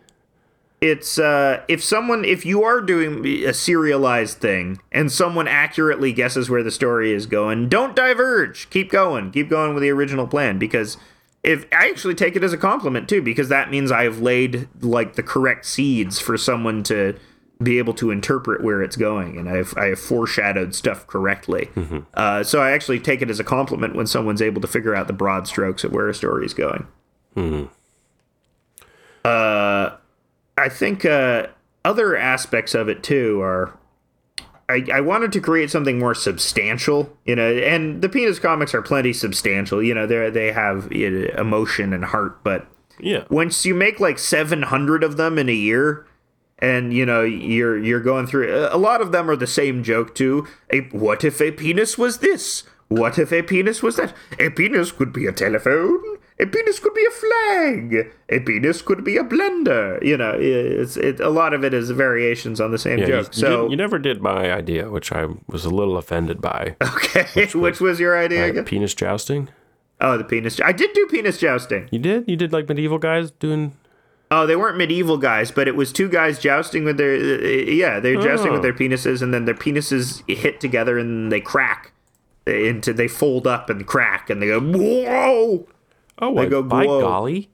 [0.82, 6.50] It's uh if someone if you are doing a serialized thing and someone accurately guesses
[6.50, 8.70] where the story is going don't diverge.
[8.72, 9.32] Keep going.
[9.32, 10.98] Keep going with the original plan because
[11.44, 15.16] if i actually take it as a compliment too because that means i've laid like
[15.16, 17.18] the correct seeds for someone to
[17.62, 21.70] be able to interpret where it's going and i've i have foreshadowed stuff correctly.
[22.14, 25.08] Uh, so i actually take it as a compliment when someone's able to figure out
[25.08, 26.88] the broad strokes of where a story is going
[30.58, 31.48] I think uh,
[31.86, 33.78] other aspects of it too are.
[34.70, 38.82] I, I wanted to create something more substantial, you know, and the penis comics are
[38.82, 39.84] plenty substantial.
[39.84, 43.26] You know, they they have you know, emotion and heart, but Yeah.
[43.30, 46.06] once you make like 700 of them in a year
[46.60, 50.14] and you know you're you're going through a lot of them are the same joke
[50.14, 54.50] too a what if a penis was this what if a penis was that a
[54.52, 56.00] penis could be a telephone
[56.42, 60.98] a penis could be a flag a penis could be a blender you know it's
[60.98, 63.72] it a lot of it is variations on the same Yeah, joke you so didn't-
[63.72, 66.76] you never did my idea, which I was a little offended by.
[66.82, 69.50] okay which was your idea again Penis jousting.
[70.00, 72.26] oh the penis i did do penis jousting You did?
[72.28, 73.74] You did like medieval guys doing?
[74.34, 77.48] Oh, they weren't medieval guys, but it was two guys jousting with their uh,
[77.82, 78.64] yeah, they're jousting with Oh.
[78.64, 81.92] their penises, and then their penises hit together and they crack
[82.48, 85.68] into they fold up and crack, and they go whoa.
[86.22, 87.50] Oh, I, go, by golly,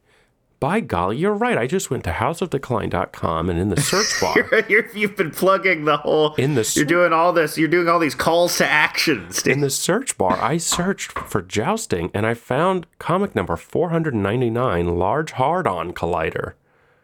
[0.59, 1.57] by golly, you're right.
[1.57, 5.97] I just went to hausofdecline.com and in the search bar, You're, you've been plugging the
[5.97, 6.33] whole.
[6.35, 7.57] In the you're doing all this.
[7.57, 9.45] You're doing all these calls to actions.
[9.45, 15.31] in the search bar, I searched for jousting and I found comic number 499, Large
[15.33, 16.53] Hard-On Collider.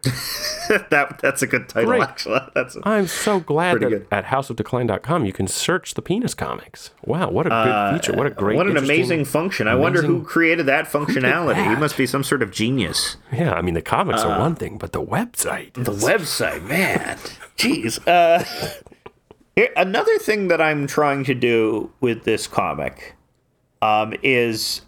[0.90, 2.02] that that's a good title, Great.
[2.02, 2.40] actually.
[2.54, 4.06] That's I'm so glad that good.
[4.10, 6.90] at hausofdecline.com you can search the penis comics.
[7.04, 8.16] Wow, what a good feature.
[8.16, 9.68] What a great Uh, what an amazing function.
[9.68, 11.68] I wonder who created that functionality.
[11.68, 13.16] He must be some sort of genius.
[13.32, 15.74] Yeah, I mean the comics are one thing, but the website.
[15.74, 17.18] The website, man.
[17.56, 17.98] Jeez.
[18.06, 18.44] Uh,
[19.56, 23.14] here- another thing that I'm trying to do with this comic
[23.82, 24.80] um, is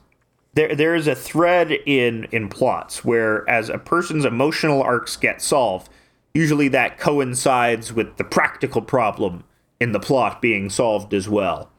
[0.57, 5.40] there there is a thread in in plots where as a person's emotional arcs get
[5.40, 5.88] solved,
[6.34, 9.44] usually that coincides with the practical problem
[9.78, 11.70] in the plot being solved as well.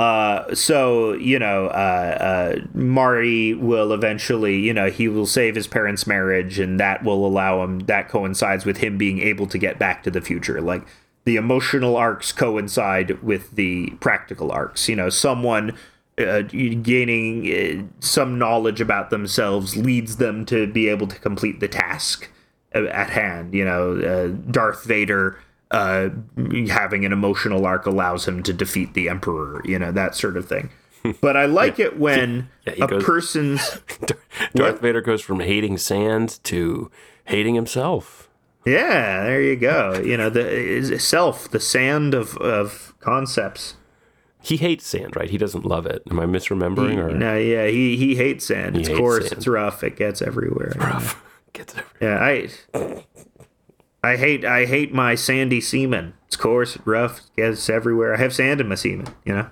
[0.00, 5.66] Uh, so you know, uh, uh, Marty will eventually, you know, he will save his
[5.66, 7.80] parents' marriage, and that will allow him.
[7.80, 10.62] That coincides with him being able to get back to the future.
[10.62, 10.86] Like
[11.26, 14.88] the emotional arcs coincide with the practical arcs.
[14.88, 15.76] You know, someone
[16.18, 21.68] uh, gaining uh, some knowledge about themselves leads them to be able to complete the
[21.68, 22.28] task
[22.74, 23.54] uh, at hand.
[23.54, 25.38] You know, uh, Darth Vader
[25.70, 26.10] uh,
[26.68, 29.60] having an emotional arc allows him to defeat the Emperor.
[29.64, 30.70] You know, that sort of thing.
[31.20, 33.78] But I like it when he a goes- person's
[34.54, 36.90] Darth Vader goes from hating sand to
[37.26, 38.30] hating himself.
[38.64, 39.24] yeah.
[39.24, 40.00] There you go.
[40.02, 43.76] You know, the self, the sand of of concepts.
[44.44, 45.30] He hates sand, right?
[45.30, 46.02] He doesn't love it.
[46.10, 46.98] Am I misremembering?
[46.98, 48.76] or No, yeah, he he hates sand.
[48.76, 49.28] It's hates coarse.
[49.28, 49.38] sand.
[49.38, 49.82] It's rough.
[49.82, 50.74] It gets everywhere.
[50.76, 51.22] Rough
[51.54, 51.84] Gets it.
[52.00, 52.48] Yeah, I
[54.02, 56.12] I hate I hate my sandy semen.
[56.26, 58.14] It's coarse, rough, gets everywhere.
[58.14, 59.46] I have sand in my semen, you know.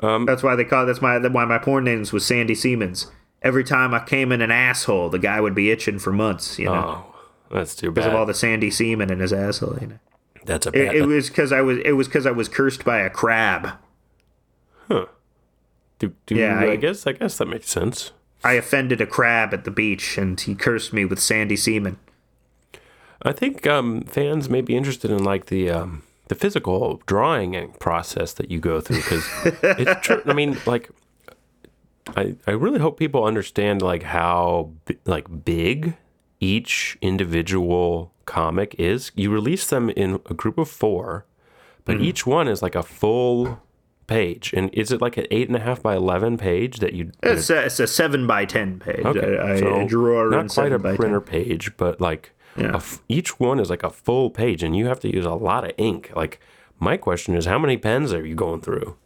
[0.00, 3.10] Um, that's why they call that's my why my porn names was Sandy Siemens.
[3.40, 6.66] Every time I came in an asshole, the guy would be itching for months, you
[6.66, 7.04] know.
[7.06, 7.14] Oh,
[7.50, 7.94] That's too bad.
[7.94, 9.78] because of all the sandy semen in his asshole.
[9.80, 9.98] You know?
[10.44, 10.96] That's a It, bad.
[10.96, 13.72] it was because I was it was because I was cursed by a crab.
[14.88, 15.08] do,
[16.26, 18.12] do, yeah, I, I- guess I guess that makes sense.
[18.44, 21.98] I offended a crab at the beach, and he cursed me with sandy semen.
[23.20, 27.76] I think um, fans may be interested in like the um, the physical drawing and
[27.80, 29.26] process that you go through because
[29.62, 30.22] it's true.
[30.24, 30.88] I mean, like,
[32.16, 34.70] I I really hope people understand like how
[35.04, 35.96] like big
[36.38, 39.10] each individual comic is.
[39.16, 41.26] You release them in a group of four,
[41.84, 42.04] but Mm-hmm.
[42.04, 43.60] each one is like a full
[44.06, 44.52] page.
[44.56, 47.10] And is it like an eight and a half by eleven page that you?
[47.22, 49.04] It's a, it's a seven by ten page.
[49.04, 49.66] Okay, I, I so
[50.30, 51.22] not quite a printer 10.
[51.22, 52.72] page, but like Yeah.
[52.72, 55.34] a f- each one is like a full page, and you have to use a
[55.34, 56.12] lot of ink.
[56.14, 56.38] Like
[56.78, 58.96] my question is, how many pens are you going through?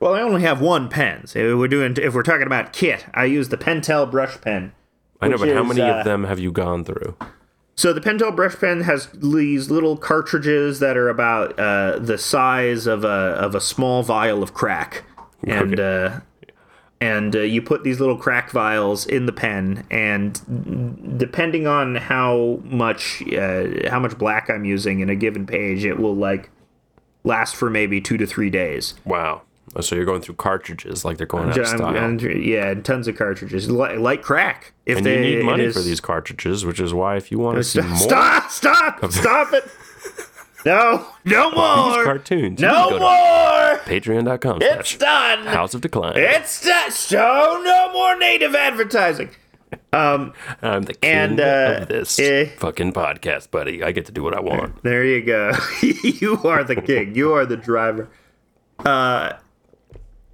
[0.00, 1.26] Well, I only have one pen.
[1.26, 4.72] So if we're doing if we're talking about kit, I use the Pentel brush pen.
[5.20, 7.16] I know, but how many uh, of them have you gone through?
[7.78, 12.88] So the Pentel brush pen has these little cartridges that are about uh, the size
[12.88, 15.04] of a of a small vial of crack,
[15.44, 16.18] and uh,
[17.00, 22.58] and uh, you put these little crack vials in the pen, and depending on how
[22.64, 26.50] much uh, how much black I'm using in a given page, it will like
[27.22, 28.94] last for maybe two to three days.
[29.04, 29.42] Wow.
[29.76, 32.30] Oh, So you're going through cartridges like they're going out of I'm- style.
[32.36, 34.72] yeah, and tons of cartridges, like, like crack.
[34.86, 37.38] If and they, you need money is- for these cartridges, which is why if you
[37.38, 38.50] want to see more Stop!
[38.50, 39.04] Stop!
[39.12, 39.64] Stop it!
[40.66, 41.06] No!
[41.24, 42.02] No more!
[42.04, 43.78] cartoons, No can go to more!
[43.84, 45.46] Patreon.com It's done!
[45.46, 46.14] Haus of Decline.
[46.16, 46.90] It's done!
[46.90, 49.30] So no more native advertising.
[49.92, 52.46] I'm the king And, uh, of this eh.
[52.56, 53.84] fucking podcast, buddy.
[53.84, 54.82] I get to do what I want.
[54.82, 55.52] There you go.
[55.80, 57.14] you are the king.
[57.14, 58.08] You are the driver.
[58.80, 59.34] Uh,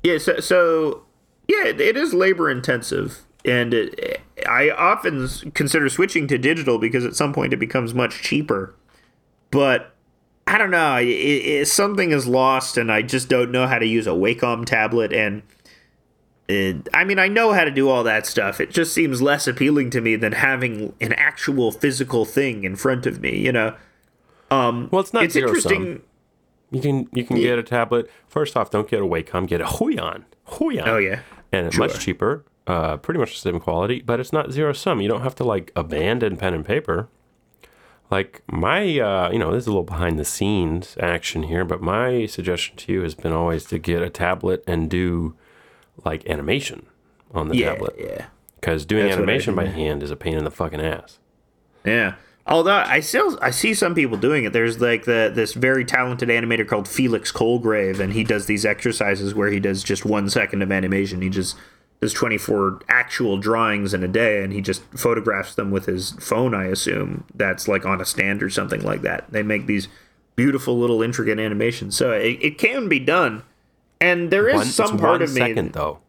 [0.05, 0.19] yeah.
[0.19, 1.03] So, so
[1.49, 7.05] yeah, it, it is labor intensive, and it, I often consider switching to digital because
[7.05, 8.75] at some point it becomes much cheaper.
[9.51, 9.93] But
[10.47, 10.99] I don't know.
[11.01, 15.13] It, something is lost, and I just don't know how to use a Wacom tablet.
[15.13, 15.43] And
[16.93, 18.61] I mean, I know how to do all that stuff.
[18.61, 23.07] It just seems less appealing to me than having an actual physical thing in front
[23.07, 23.39] of me.
[23.39, 23.77] You know.
[24.51, 25.85] Um, Well, it's not It's interesting.
[25.85, 26.03] sum.
[26.71, 28.11] You can you can get a tablet.
[28.27, 29.47] First off, don't get a Wacom.
[29.47, 30.25] Get a Huion.
[30.49, 30.87] Huion.
[30.87, 31.21] Oh yeah.
[31.53, 35.01] and it's much cheaper, uh, pretty much the same quality, but it's not zero sum.
[35.01, 37.09] You don't have to like abandon pen and paper.
[38.11, 41.81] Like my, uh, you know, this is a little behind the scenes action here, but
[41.81, 45.35] my suggestion to you has been always to get a tablet and do
[46.05, 46.87] like animation
[47.33, 48.27] on the Yeah, tablet yeah,
[48.61, 51.19] because doing That's animation by hand is a pain in the fucking ass.
[51.85, 52.15] yeah.
[52.47, 54.53] Although I still I see some people doing it.
[54.53, 59.35] There's like the this very talented animator called Felix Colgrave, and he does these exercises
[59.35, 61.23] where he does just one second of animation.
[61.23, 61.57] He just
[62.03, 66.55] does 24 actual drawings in a day, and he just photographs them with his phone.
[66.55, 69.25] I assume that's like on a stand or something like that.
[69.33, 69.89] They make these
[70.37, 73.43] beautiful little intricate animations, so it, it can be done.
[74.03, 75.41] And there is One, some part one of me.
[75.41, 76.01] second though.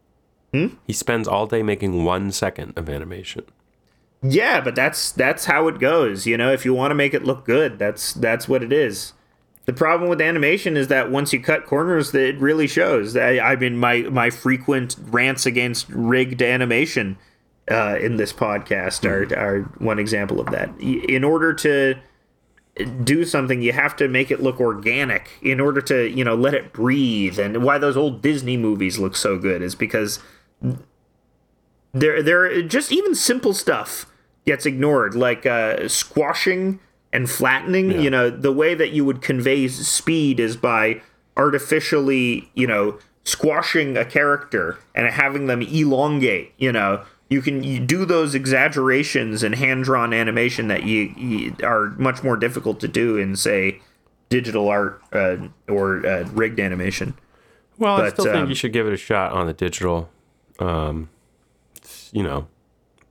[0.52, 0.68] hmm?
[0.86, 3.44] He spends all day making one second of animation.
[4.22, 6.26] Yeah, but that's that's how it goes.
[6.26, 9.14] You know, if you want to make it look good, that's that's what it is.
[9.66, 13.16] The problem with animation is that once you cut corners, that it really shows.
[13.16, 17.18] I, I mean, my my frequent rants against rigged animation
[17.70, 20.70] uh, in this podcast are are one example of that.
[20.80, 21.96] In order to
[23.04, 25.30] do something, you have to make it look organic.
[25.42, 29.16] In order to you know let it breathe, and why those old Disney movies look
[29.16, 30.20] so good is because
[31.96, 34.06] there there just even simple stuff
[34.46, 36.80] gets ignored like uh, squashing
[37.12, 41.02] and flattening you know the way that you would convey speed is by
[41.38, 47.80] artificially you know squashing a character and having them elongate you know you can you
[47.80, 53.18] do those exaggerations in hand-drawn animation that you, you are much more difficult to do
[53.18, 53.80] in say
[54.30, 55.38] digital art uh,
[55.68, 57.16] or uh, rigged animation
[57.78, 60.10] Well, I But, still think um, you should give it a shot on the digital.
[60.60, 61.10] Um,
[62.16, 62.48] you know,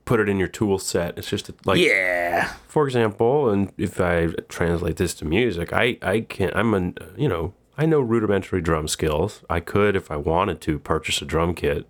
[0.05, 1.17] put it in your tool set.
[1.17, 6.19] It's just like, yeah for example, and if I translate this to music, I I
[6.19, 6.53] can't.
[6.53, 9.43] I'm a you know I know rudimentary drum skills.
[9.49, 11.87] I could, if I wanted to, purchase a drum kit,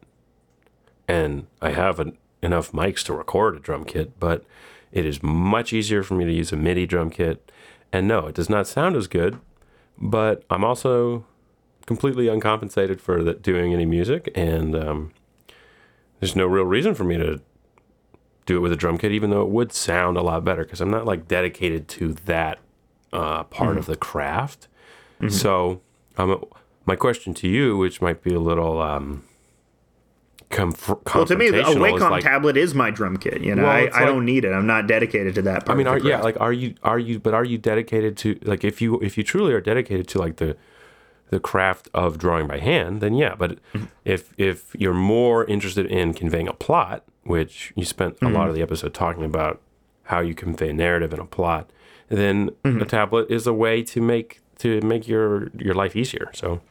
[1.07, 4.20] and I have an, enough mics to record a drum kit.
[4.20, 4.45] But
[4.91, 7.51] it is much easier for me to use a MIDI drum kit.
[7.91, 9.39] And no, it does not sound as good.
[9.97, 11.26] But I'm also
[11.88, 15.13] completely uncompensated for the, doing any music, and um,
[16.26, 17.39] there's no real reason for me to
[18.47, 20.82] do it with a drum kit, even though it would sound a lot better because
[20.82, 22.57] I'm not like dedicated to that
[23.13, 24.67] uh, part of the craft.
[25.30, 25.82] So,
[26.17, 26.43] um,
[26.86, 29.23] my question to you, which might be a little um,
[30.49, 33.41] comf- Well, to me, a Wacom like, tablet is my drum kit.
[33.41, 34.51] You know, Well, I, it's I don't need it.
[34.51, 35.65] I'm not dedicated to that.
[35.65, 38.39] Part I mean, are, yeah, like are you are you but are you dedicated to
[38.43, 40.57] like if you if you truly are dedicated to like the
[41.30, 43.36] the craft of drawing by hand, then yeah.
[43.36, 43.86] But Mm-hmm.
[44.05, 48.36] if if you're more interested in conveying a plot, which you spent a Mm-hmm.
[48.36, 49.59] lot of the episode talking about
[50.03, 51.69] how you convey a narrative in a plot,
[52.09, 52.82] then Mm-hmm.
[52.82, 56.30] a tablet is a way to make to make your your life easier.
[56.34, 56.61] So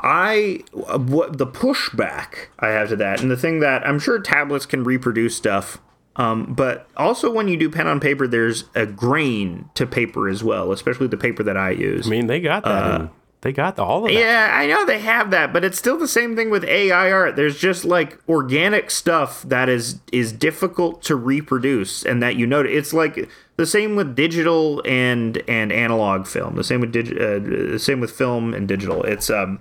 [0.00, 4.66] I what the pushback I have to that, and the thing that I'm sure tablets
[4.66, 5.80] can reproduce stuff,
[6.16, 10.42] um, but also when you do pen on paper, there's a grain to paper as
[10.42, 12.06] well, especially the paper that I use.
[12.08, 13.00] I mean, they got that.
[13.02, 13.10] in,
[13.42, 14.18] they got all of that.
[14.18, 17.34] Yeah, I know they have that, but it's still the same thing with AI art.
[17.34, 22.60] There's just like organic stuff that is is difficult to reproduce, and that you know
[22.60, 26.54] it's like the same with digital and and analog film.
[26.54, 27.40] The same with dig, uh,
[27.72, 29.02] the same with film and digital.
[29.02, 29.60] It's um,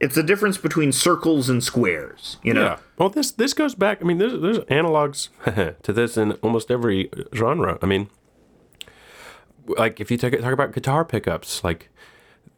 [0.00, 2.38] it's the difference between circles and squares.
[2.42, 2.78] You know, Yeah.
[2.96, 3.98] Well, this this goes back.
[4.00, 5.28] I mean, there's there's analogs
[5.82, 7.78] to this in almost every genre.
[7.82, 8.08] I mean,
[9.66, 11.90] like if you talk, talk about guitar pickups, like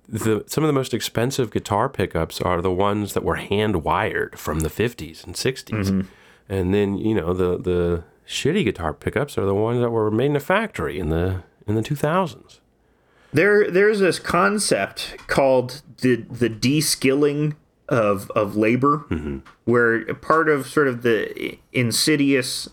[0.09, 4.39] the some of the most expensive guitar pickups are the ones that were hand wired
[4.39, 6.01] from the 50s and 60s, mm-hmm.
[6.49, 10.27] and then you know the the shitty guitar pickups are the ones that were made
[10.27, 12.59] in a factory in the in the 2000s.
[13.33, 17.57] there there's this concept called the the de-skilling
[17.89, 19.39] of of labor mm-hmm.
[19.65, 22.69] where part of sort of the insidious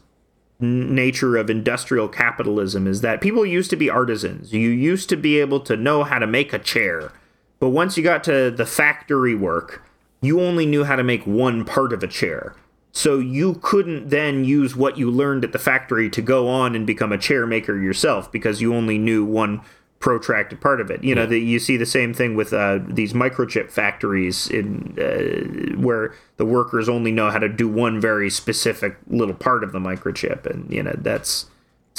[0.59, 4.51] nature of industrial capitalism is that people used to be artisans.
[4.51, 7.13] You used to be able to know how to make a chair
[7.59, 9.83] but once you got to the factory work
[10.21, 12.55] you only knew how to make one part of a chair.
[12.91, 16.85] So you couldn't then use what you learned at the factory to go on and
[16.85, 19.61] become a chair maker yourself because you only knew one
[19.99, 21.03] protracted part of it.
[21.03, 25.79] You know, that you see the same thing with uh, these microchip factories in uh,
[25.79, 29.79] where the workers only know how to do one very specific little part of the
[29.79, 31.45] microchip, and you know that's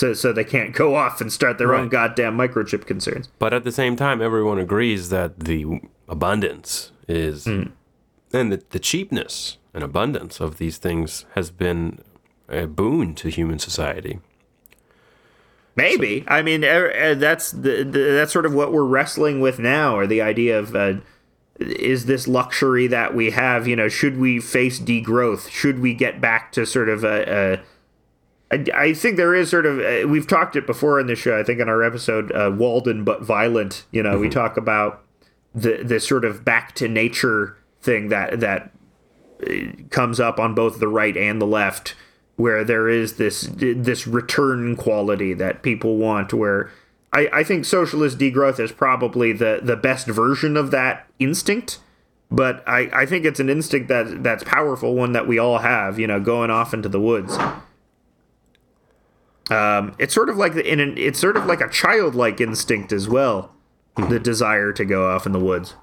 [0.00, 3.28] so so they can't go off and start their own goddamn microchip concerns.
[3.38, 7.72] But at the same time, everyone agrees that the abundance is, and
[8.32, 11.98] the, the cheapness and abundance of these things has been
[12.48, 14.20] a boon to human society.
[15.76, 16.24] Maybe.
[16.26, 19.96] I mean, er- er, that's the, the that's sort of what we're wrestling with now,
[19.96, 20.94] or the idea of uh,
[21.58, 23.68] is this luxury that we have?
[23.68, 25.50] You know, should we face degrowth?
[25.50, 27.60] Should we get back to sort of a, a
[28.50, 31.38] I, I think there is sort of uh, we've talked it before in the show.
[31.38, 33.86] I think in our episode uh, Walden but violent.
[33.90, 35.04] You know, we talk about
[35.54, 38.70] the the sort of back to nature thing that that
[39.48, 39.54] uh,
[39.90, 41.94] comes up on both the right and the left
[42.36, 46.70] where there is this this return quality that people want where
[47.12, 51.78] I, I think socialist degrowth is probably the, the best version of that instinct
[52.30, 55.98] but I, I think it's an instinct that that's powerful one that we all have
[55.98, 57.36] you know going off into the woods
[59.50, 62.92] um, it's sort of like the, in an, it's sort of like a childlike instinct
[62.92, 63.54] as well
[64.08, 65.74] the desire to go off in the woods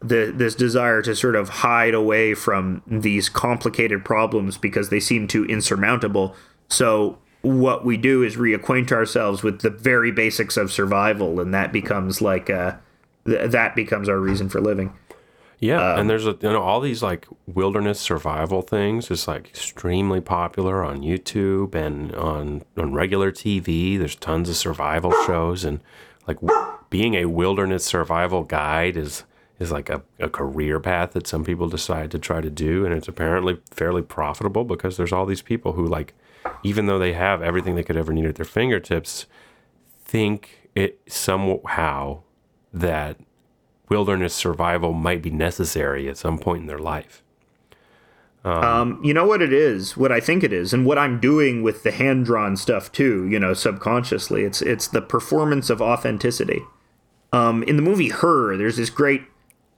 [0.00, 5.26] the this desire to sort of hide away from these complicated problems because they seem
[5.26, 6.34] too insurmountable.
[6.68, 11.72] So what we do is reacquaint ourselves with the very basics of survival, and that
[11.72, 12.76] becomes like uh,
[13.26, 14.92] th- that becomes our reason for living.
[15.58, 19.48] Yeah, and um, there's a you know all these like wilderness survival things is like
[19.48, 23.98] extremely popular on YouTube and on on regular TV.
[23.98, 25.80] There's tons of survival shows and
[26.26, 29.24] like w- being a wilderness survival guide is
[29.58, 32.92] is like a, a career path that some people decide to try to do and
[32.92, 36.12] it's apparently fairly profitable because there's all these people who like
[36.62, 39.24] even though they have everything they could ever need at their fingertips
[40.04, 42.20] think it somehow
[42.72, 43.16] that
[43.88, 47.22] wilderness survival might be necessary at some point in their life.
[48.46, 51.64] Um, you know what it is, what I think it is, and what I'm doing
[51.64, 53.26] with the hand drawn stuff too.
[53.26, 56.62] You know, subconsciously, it's it's the performance of authenticity.
[57.32, 59.22] Um, in the movie Her, there's this great,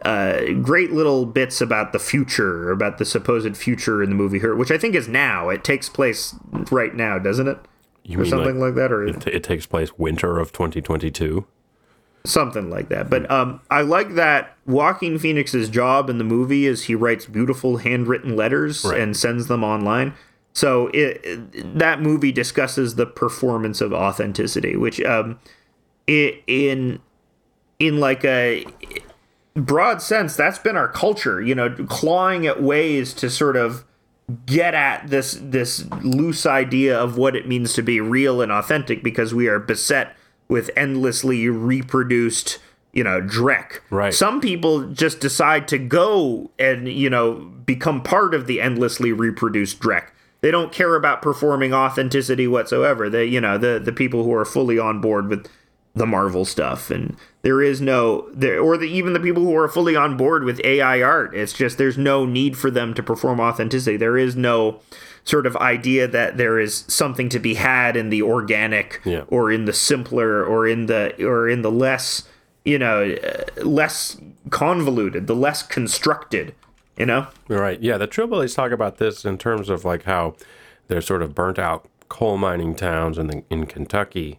[0.05, 4.55] uh, great little bits about the future, about the supposed future in the movie Her,
[4.55, 5.49] which I think is now.
[5.49, 6.35] It takes place
[6.71, 7.59] right now, doesn't it?
[8.05, 11.47] You or something like, that, or it, it takes place winter of 2022?
[12.29, 13.09] Something like that.
[13.09, 17.79] But um, I like that Joaquin Phoenix's job in the movie is he writes beautiful
[17.79, 19.01] handwritten letters Right.
[19.01, 20.13] and sends them online.
[20.53, 25.39] So it, it- that movie discusses the performance of authenticity, which um,
[26.07, 27.01] it, in
[27.79, 28.67] in like a
[29.55, 31.41] broad sense, that's been our culture.
[31.41, 33.85] You know, clawing at ways to sort of
[34.45, 39.03] get at this this loose idea of what it means to be real and authentic
[39.03, 40.15] because we are beset
[40.49, 42.59] with endlessly reproduced
[42.93, 43.81] you know, Drek.
[43.91, 44.13] Right.
[44.13, 49.79] Some people just decide to go and, you know, become part of the endlessly reproduced
[49.79, 50.07] Drek.
[50.41, 53.11] They don't care about performing authenticity whatsoever.
[53.11, 55.49] They, you know, the the people who are fully on board with
[55.95, 59.69] the Marvel stuff, and there is no there, or the, even the people who are
[59.69, 61.35] fully on board with AI art.
[61.35, 63.97] It's just there's no need for them to perform authenticity.
[63.97, 64.81] There is no
[65.29, 69.25] sort of idea that there is something to be had in the organic Yeah.
[69.29, 72.27] or in the simpler or in the or in the less
[72.65, 73.15] you know
[73.63, 74.17] less
[74.51, 76.55] convoluted, the less constructed.
[76.97, 77.29] You know.
[77.47, 77.81] Right.
[77.81, 77.97] Yeah.
[77.99, 80.35] The Trillbillies talk about this in terms of like how
[80.89, 84.39] they're sort of burnt out coal mining towns in the, in Kentucky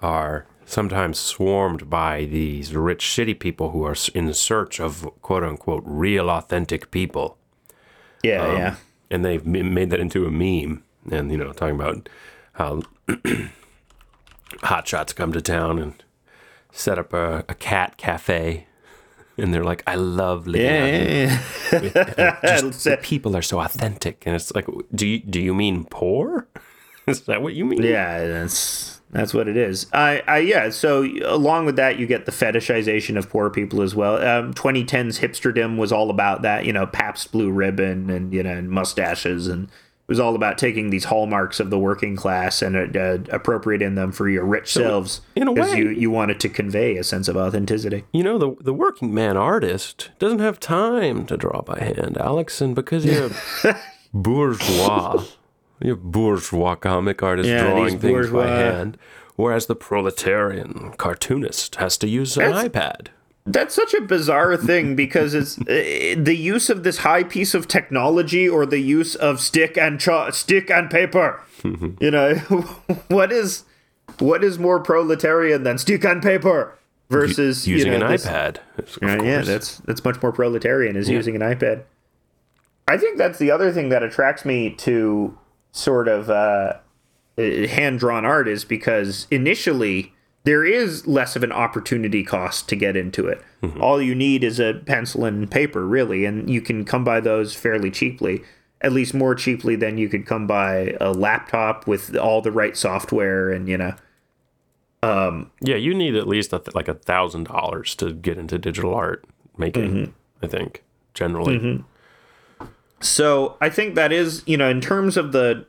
[0.00, 5.82] are sometimes swarmed by these rich city people who are in search of quote unquote
[5.84, 7.36] real authentic people.
[8.22, 8.74] Yeah, um, yeah.
[9.10, 10.84] And they've made that into a meme.
[11.10, 12.08] And, you know, talking about
[12.52, 12.82] how
[14.58, 16.04] hotshots come to town and
[16.72, 18.66] set up a, a cat cafe.
[19.36, 22.38] And they're like, I love living out here.
[22.60, 24.22] just the people are so authentic.
[24.26, 26.46] And it's like do you do you mean poor?
[27.06, 27.82] Is that what you mean?
[27.82, 29.86] Yeah, that's that's what it is.
[29.92, 30.70] I, I yeah.
[30.70, 34.16] So along with that, you get the fetishization of poor people as well.
[34.16, 36.64] Um, 2010's hipsterdom was all about that.
[36.64, 39.70] You know, Pabst Blue Ribbon and you know and mustaches, and it
[40.08, 44.28] was all about taking these hallmarks of the working class and uh, appropriating them for
[44.28, 45.20] your rich selves.
[45.36, 48.04] in a way- you you wanted to convey a sense of authenticity.
[48.12, 52.60] you know the the working man artist doesn't have time to draw by hand alex
[52.60, 53.30] and because you're
[54.12, 55.22] bourgeois
[55.80, 58.98] you're bourgeois comic artist Yeah, drawing things by hand
[59.36, 63.08] whereas the proletarian cartoonist has to use an That's- ipad
[63.46, 65.64] That's such a bizarre thing because it's uh,
[66.22, 70.30] the use of this high piece of technology or the use of stick and cho-
[70.30, 71.40] stick and paper.
[71.64, 72.34] you know,
[73.08, 73.64] what is
[74.18, 76.76] what is more proletarian than stick and paper
[77.08, 78.58] versus you using know, an this- ipad
[79.00, 81.84] Right, yeah, that's that's much more proletarian is using an iPad.
[82.86, 85.36] I think that's the other thing that attracts me to
[85.72, 86.74] sort of uh,
[87.36, 90.12] hand drawn art is because initially
[90.44, 93.42] there is less of an opportunity cost to get into it.
[93.78, 97.54] All you need is a pencil and paper, really, and you can come by those
[97.54, 98.42] fairly cheaply.
[98.80, 102.74] At least more cheaply than you could come by a laptop with all the right
[102.74, 103.94] software and you know.
[105.60, 108.94] yeah you need at least a th- like a thousand dollars to get into digital
[108.94, 109.24] art
[109.56, 110.10] making Mm-hmm.
[110.44, 110.82] i think
[111.14, 111.84] generally
[113.00, 115.66] So I think that is, you know, in terms of the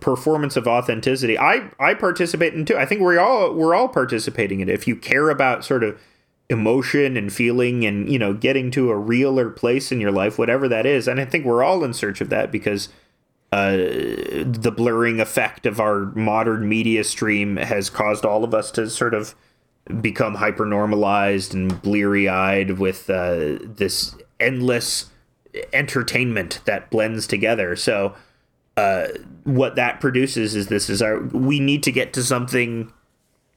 [0.00, 2.76] performance of authenticity, I I participate in too.
[2.76, 4.72] I think we're all we're all participating in it.
[4.74, 5.98] If you care about sort of
[6.50, 10.68] emotion and feeling and you know getting to a realer place in your life, whatever
[10.68, 12.90] that is, and I think we're all in search of that because
[13.50, 18.90] uh, the blurring effect of our modern media stream has caused all of us to
[18.90, 19.34] sort of
[20.02, 25.06] become hyper normalized and bleary eyed with uh, this endless
[25.72, 27.76] entertainment that blends together.
[27.76, 28.14] So,
[28.76, 29.08] uh,
[29.44, 32.92] what that produces is this is our we need to get to something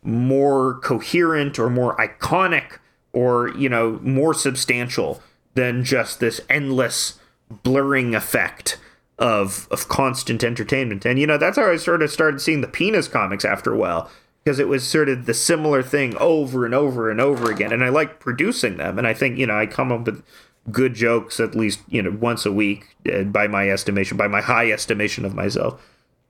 [0.03, 2.79] more coherent or more iconic
[3.13, 5.21] or you know more substantial
[5.53, 7.19] than just this endless
[7.63, 8.79] blurring effect
[9.19, 12.67] of of constant entertainment and you know that's how i sort of started seeing the
[12.67, 14.09] penis comics after a while
[14.43, 17.83] because it was sort of the similar thing over and over and over again and
[17.83, 20.23] i like producing them and i think you know i come up with
[20.69, 24.41] good jokes at least you know once a week uh, by my estimation by my
[24.41, 25.81] high estimation of myself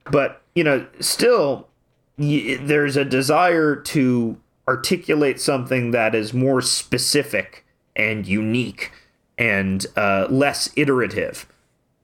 [0.09, 1.67] but you know still
[2.17, 7.65] y- there's a desire to articulate something that is more specific
[7.95, 8.91] and unique
[9.37, 11.45] and uh, less iterative.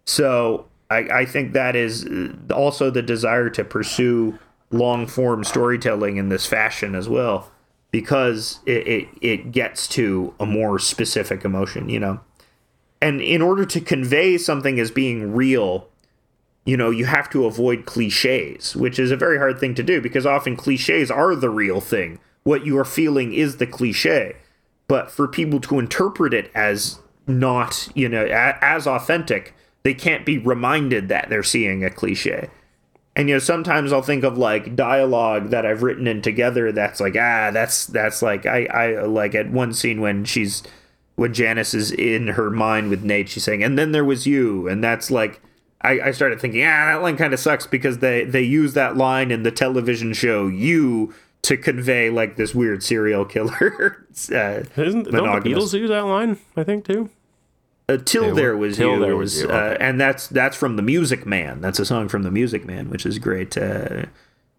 [0.06, 4.38] So I, I think that is uh, also the desire to pursue
[4.72, 7.52] long form storytelling in this fashion as well,
[7.92, 12.20] because it, it, it gets to a more specific emotion, you know.
[13.02, 15.88] And in order to convey something as being real,
[16.66, 20.02] you know, you have to avoid cliches, which is a very hard thing to do
[20.02, 22.20] because often cliches are the real thing.
[22.44, 24.36] What you are feeling is the cliche.
[24.88, 30.26] But for people to interpret it as not, you know, a- as authentic, they can't
[30.26, 32.50] be reminded that they're seeing a cliche.
[33.18, 37.00] And you know, sometimes I'll think of like dialogue that I've written in together that's
[37.00, 40.62] like, ah, that's that's like I I like at one scene when she's
[41.16, 44.68] when Janice is in her mind with Nate, she's saying, and then there was you,
[44.68, 45.42] and that's like
[45.82, 48.98] I, I started thinking, ah, that line kind of sucks because they they use that
[48.98, 51.12] line in the television show You
[51.42, 54.06] to convey like this weird serial killer.
[54.32, 55.50] uh, Isn't don't the.
[55.50, 56.38] Beatles use that line?
[56.56, 57.10] I think too.
[57.90, 60.82] Uh, till there was Till you, There was, You, uh, and that's that's from the
[60.82, 61.62] Music Man.
[61.62, 63.58] That's a song from the Music Man, which is great.
[63.58, 64.08] Uh,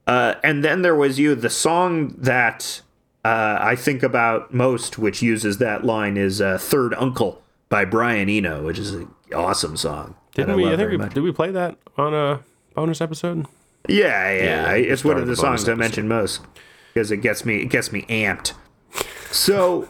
[0.07, 2.81] uh, and then there was you, the song that
[3.27, 8.31] uh, I think about most, which uses that line, is uh, "Third Uncle" by Brian
[8.31, 10.15] Eno, which is an awesome song.
[10.35, 10.67] Didn't we?
[10.73, 11.13] I think we much.
[11.13, 12.41] did we play that on a
[12.75, 13.45] bonus episode?
[13.89, 14.43] Yeah, yeah.
[14.45, 15.79] Yeah, I- we it's one of the songs I episode.
[15.79, 16.41] mention most
[16.95, 18.55] because it gets me it gets me amped.
[19.31, 19.89] So,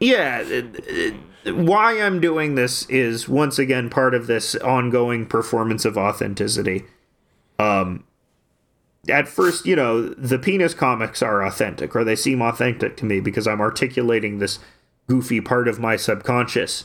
[0.00, 1.14] yeah, it- it-
[1.50, 6.84] why I'm doing this is once again part of this ongoing performance of authenticity.
[7.58, 8.04] Um,
[9.08, 13.20] at first, you know, the penis comics are authentic, or they seem authentic to me
[13.20, 14.58] because I'm articulating this
[15.08, 16.84] goofy part of my subconscious.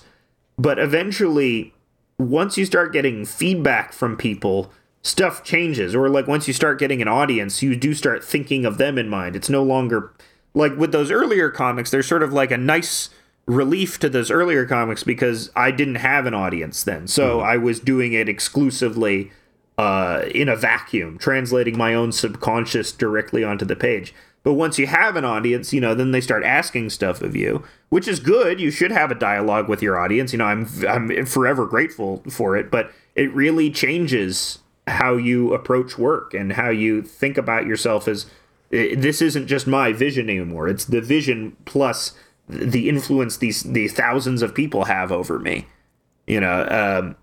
[0.58, 1.74] But eventually,
[2.18, 5.94] once you start getting feedback from people, stuff changes.
[5.94, 9.10] Or like once you start getting an audience, you do start thinking of them in
[9.10, 9.36] mind.
[9.36, 10.14] It's no longer
[10.54, 13.10] like with those earlier comics, they're sort of like a nice
[13.46, 17.08] relief to those earlier comics because I didn't have an audience then.
[17.08, 19.32] So I was doing it exclusively
[19.78, 24.14] uh, in a vacuum, translating my own subconscious directly onto the page.
[24.44, 27.64] But once you have an audience, you know, then they start asking stuff of you,
[27.90, 28.60] which is good.
[28.60, 30.34] You should have a dialogue with your audience.
[30.34, 35.98] You know, I'm I'm forever grateful for it, but it really changes how you approach
[35.98, 38.26] work and how you think about yourself as
[38.70, 40.68] this isn't just my vision anymore.
[40.68, 42.12] It's the vision plus
[42.48, 45.66] the influence these the thousands of people have over me.
[46.28, 47.16] You know, um,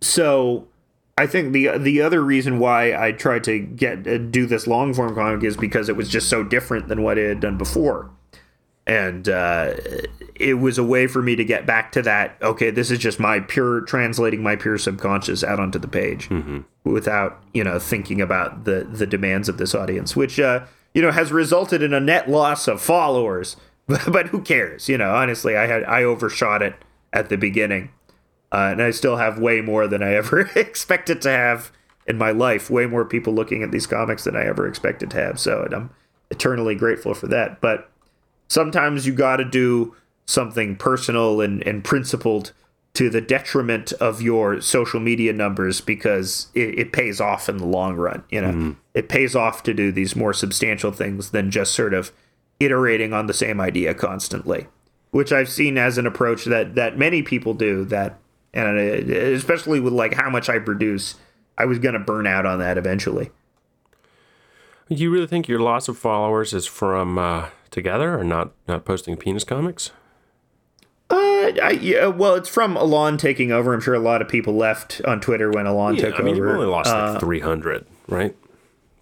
[0.00, 0.66] so
[1.18, 4.94] I think the the other reason why I tried to get uh, do this long
[4.94, 8.08] form comic is because it was just so different than what I had done before,
[8.86, 9.74] and uh,
[10.36, 12.36] it was a way for me to get back to that.
[12.40, 16.28] Okay, this is just my pure translating my pure subconscious out onto the page
[16.84, 20.64] without you know thinking about the the demands of this audience, which uh,
[20.94, 23.56] you know has resulted in a net loss of followers.
[24.08, 24.88] but who cares?
[24.88, 26.74] You know, honestly, I had I overshot it
[27.12, 27.90] at the beginning
[28.52, 31.72] uh, and I still have way more than I ever expected to have
[32.06, 32.70] in my life.
[32.70, 35.38] Way more people looking at these comics than I ever expected to have.
[35.38, 35.90] So and I'm
[36.30, 37.60] eternally grateful for that.
[37.60, 37.90] But
[38.48, 39.94] sometimes you got to do
[40.26, 42.52] something personal and, and principled
[42.94, 47.66] to the detriment of your social media numbers because it, it pays off in the
[47.66, 48.24] long run.
[48.30, 52.12] You know, it pays off to do these more substantial things than just sort of
[52.60, 54.66] iterating on the same idea constantly,
[55.10, 57.84] which I've seen as an approach that that many people do.
[57.84, 58.18] That
[58.54, 61.16] and especially with like how much I produce,
[61.56, 63.30] I was gonna burn out on that eventually.
[64.88, 68.84] Do you really think your loss of followers is from uh, together or not not
[68.84, 69.90] posting penis comics?
[71.10, 73.72] Uh, I, yeah, well, it's from Elon taking over.
[73.72, 76.34] I'm sure a lot of people left on Twitter when Elon Yeah, took I mean,
[76.34, 76.46] over.
[76.46, 78.36] you've only lost Uh, like 300, right?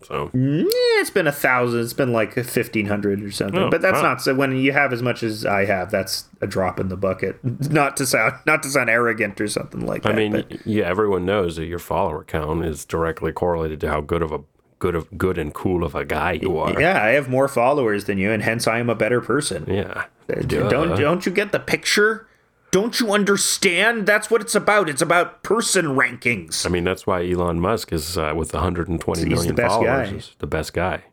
[0.06, 0.64] So, Yeah,
[1.00, 1.80] it's been a thousand.
[1.80, 3.58] It's been like fifteen hundred or something.
[3.58, 4.02] Oh, but that's wow.
[4.02, 4.36] not so.
[4.36, 7.42] When you have as much as I have, that's a drop in the bucket.
[7.72, 10.12] Not to sound not to sound arrogant or something like that.
[10.12, 14.00] I mean, but, yeah, everyone knows that your follower count is directly correlated to how
[14.00, 14.40] good of a
[14.78, 16.80] good of good and cool of a guy you are.
[16.80, 19.64] yeah, I have more followers than you, and hence I am a better person.
[19.66, 20.04] Yeah.
[20.30, 22.28] Uh, don't don't you get the picture?
[22.76, 24.04] Don't you understand?
[24.04, 24.90] That's what it's about.
[24.90, 26.66] It's about person rankings.
[26.66, 30.10] I mean, that's why Elon Musk is uh, with 120 He's the best followers.
[30.10, 30.16] guy.
[30.16, 31.04] Is the best guy.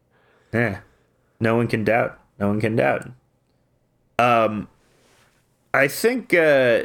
[0.52, 0.82] Yeah.
[1.40, 2.20] No one can doubt.
[2.38, 3.10] No one can doubt.
[4.20, 4.68] Um,
[5.74, 6.84] I think uh,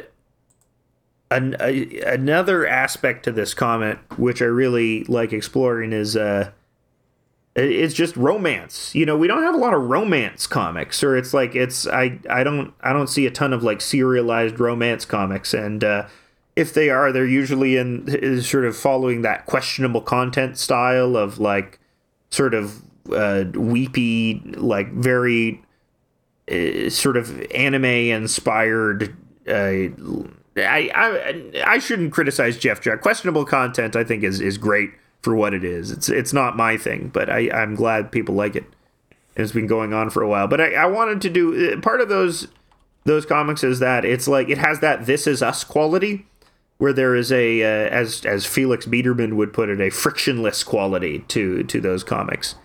[1.29, 6.51] an, a, another aspect to this comment, which I really like exploring, is uh,
[7.55, 8.93] it's just romance.
[8.93, 12.19] You know, we don't have a lot of romance comics, or it's like it's I
[12.29, 16.07] I don't I don't see a ton of like serialized romance comics, and uh,
[16.55, 21.79] if they are, they're usually in sort of following that questionable content style of like
[22.29, 22.81] sort of
[23.11, 25.61] uh, weepy, like very
[26.51, 29.15] uh, sort of anime inspired.
[29.47, 29.89] Uh,
[30.55, 33.01] I, I I shouldn't criticize Jeph Jacques.
[33.01, 34.91] Questionable content, I think, is is great
[35.21, 35.91] for what it is.
[35.91, 38.65] It's it's not my thing, but I I'm glad people like it.
[39.35, 42.01] It's been going on for a while, but I, I wanted to do uh, part
[42.01, 42.47] of those
[43.05, 46.25] those comics is that it's like it has that this is us quality
[46.77, 51.19] where there is a uh, as as Felix Biederman would put it a frictionless quality
[51.29, 52.55] to to those comics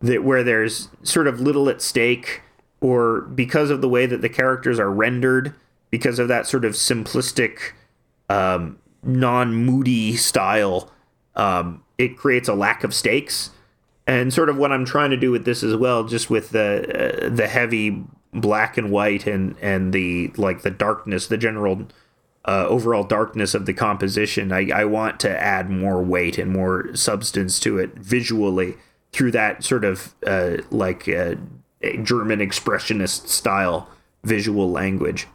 [0.00, 2.42] that where there's sort of little at stake
[2.80, 5.54] or because of the way that the characters are rendered
[5.90, 7.72] because of that sort of simplistic
[8.28, 10.90] um, non-moody style
[11.36, 13.50] um, it creates a lack of stakes
[14.06, 17.26] and sort of what I'm trying to do with this as well just with the
[17.26, 21.86] uh, the heavy black and white and and the like the darkness the general
[22.44, 26.94] uh, overall darkness of the composition, I, I want to add more weight and more
[26.94, 28.74] substance to it visually
[29.12, 31.36] through that sort of uh, like uh,
[32.02, 33.88] German expressionist style
[34.24, 35.26] visual language.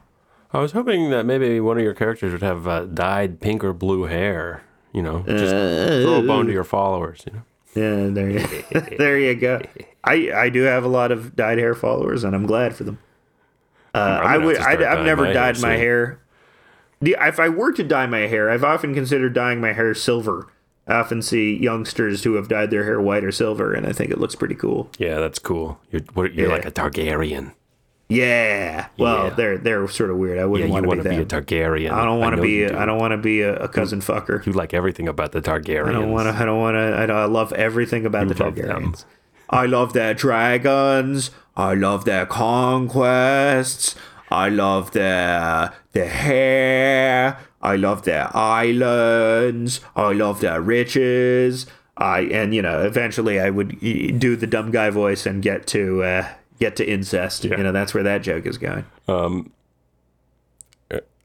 [0.51, 3.73] I was hoping that maybe one of your characters would have uh, dyed pink or
[3.73, 4.63] blue hair.
[4.97, 7.23] You know, just throw a bone to your followers.
[7.27, 7.43] You know,
[7.75, 8.63] Yeah, there you,
[8.97, 9.61] there you go.
[10.03, 12.97] I I do have a lot of dyed hair followers, and I'm glad for them.
[13.93, 14.57] Uh, I would.
[14.57, 16.19] have I, I've never dyed my hair.
[16.99, 20.47] The, if I were to dye my hair, I've often considered dyeing my hair silver.
[20.87, 24.09] I often see youngsters who have dyed their hair white or silver, and I think
[24.09, 24.89] it looks pretty cool.
[24.97, 25.79] Yeah, that's cool.
[25.91, 26.53] You're what, you're Yeah.
[26.55, 27.53] like a Targaryen.
[28.09, 28.87] Yeah.
[28.97, 29.29] Well, Yeah.
[29.31, 30.39] they're they're sort of weird.
[30.39, 31.25] I wouldn't you want to be be a.
[31.25, 31.91] Targaryen.
[31.91, 32.63] I don't want to be.
[32.63, 32.77] A, do.
[32.77, 34.45] I don't want to be a, a cousin fucker.
[34.45, 35.89] You like everything about the Targaryens.
[35.89, 36.41] I don't want to.
[36.41, 37.13] I don't want to.
[37.13, 38.95] I, I love everything about the love them.
[39.49, 41.31] I love their dragons.
[41.55, 43.95] I love their conquests.
[44.29, 47.39] I love their their hair.
[47.61, 49.81] I love their islands.
[49.95, 51.65] I love their riches.
[51.97, 56.03] I and you know eventually I would do the dumb guy voice and get to
[56.03, 56.27] uh,
[56.59, 57.45] get to incest.
[57.45, 57.57] Yeah.
[57.57, 58.85] You know that's where that joke is going.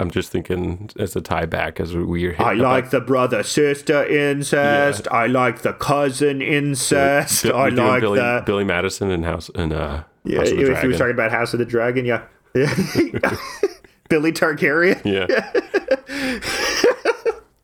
[0.03, 2.43] I'm just thinking as a tie back as we are.
[2.43, 5.07] I like the brother sister incest.
[5.12, 7.47] I like the cousin incest.
[7.47, 10.99] I like Billy, the Billy Madison and House and uh, Yeah, House if you were
[10.99, 12.24] talking about House of the Dragon, yeah.
[14.09, 15.01] Billy Targaryen.
[15.05, 15.53] yeah,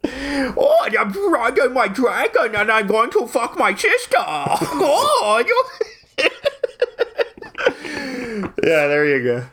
[0.57, 4.17] Oh, I'm dragging my dragon and I'm going to fuck my sister.
[4.17, 5.65] Oh, you...
[8.63, 9.47] yeah, there you go.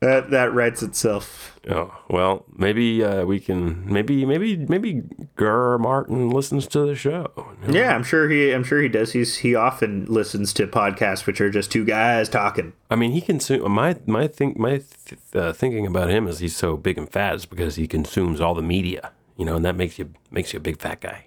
[0.00, 1.58] That that writes itself.
[1.70, 3.90] Oh well, maybe uh, we can.
[3.90, 5.02] Maybe maybe maybe
[5.36, 7.46] Gur Martin listens to the show.
[7.66, 8.50] Yeah, I'm sure he.
[8.50, 9.12] I'm sure he does.
[9.12, 12.74] He's he often listens to podcasts which are just two guys talking.
[12.90, 16.56] I mean, he consume my my think my th- uh, thinking about him is he's
[16.56, 19.76] so big and fat is because he consumes all the media, you know, and that
[19.76, 21.26] makes you makes you a big fat guy.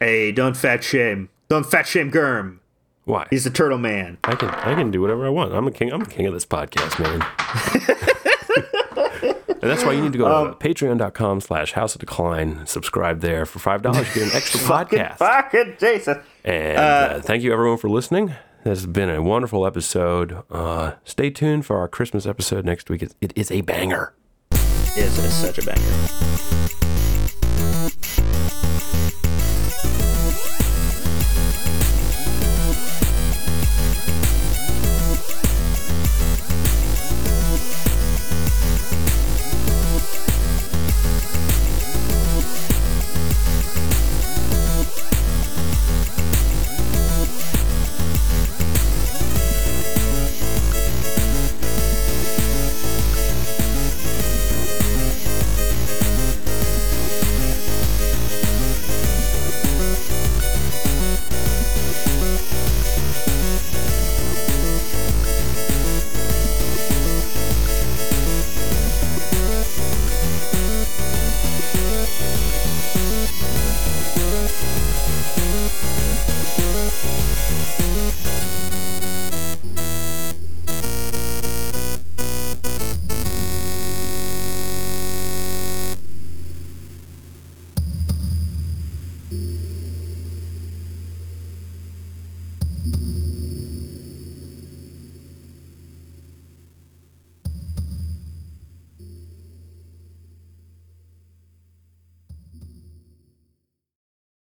[0.00, 1.28] Hey, don't fat shame.
[1.48, 2.60] Don't fat shame Germ.
[3.06, 3.26] Why?
[3.30, 4.18] He's the turtle man.
[4.24, 5.54] I can I can do whatever I want.
[5.54, 5.90] I'm a king.
[5.92, 7.22] I'm a king of this podcast, man.
[9.48, 12.66] and that's why you need to go Um, to patreon.com slash haus of decline.
[12.66, 13.46] Subscribe there.
[13.46, 15.18] For five dollars, you get an extra podcast.
[15.18, 16.20] Fucking Jason.
[16.44, 18.34] And uh, thank you everyone for listening.
[18.64, 20.42] This has been a wonderful episode.
[20.50, 23.02] Uh, stay tuned for our Christmas episode next week.
[23.02, 24.14] It, it is a banger.
[24.50, 26.85] It is such a banger.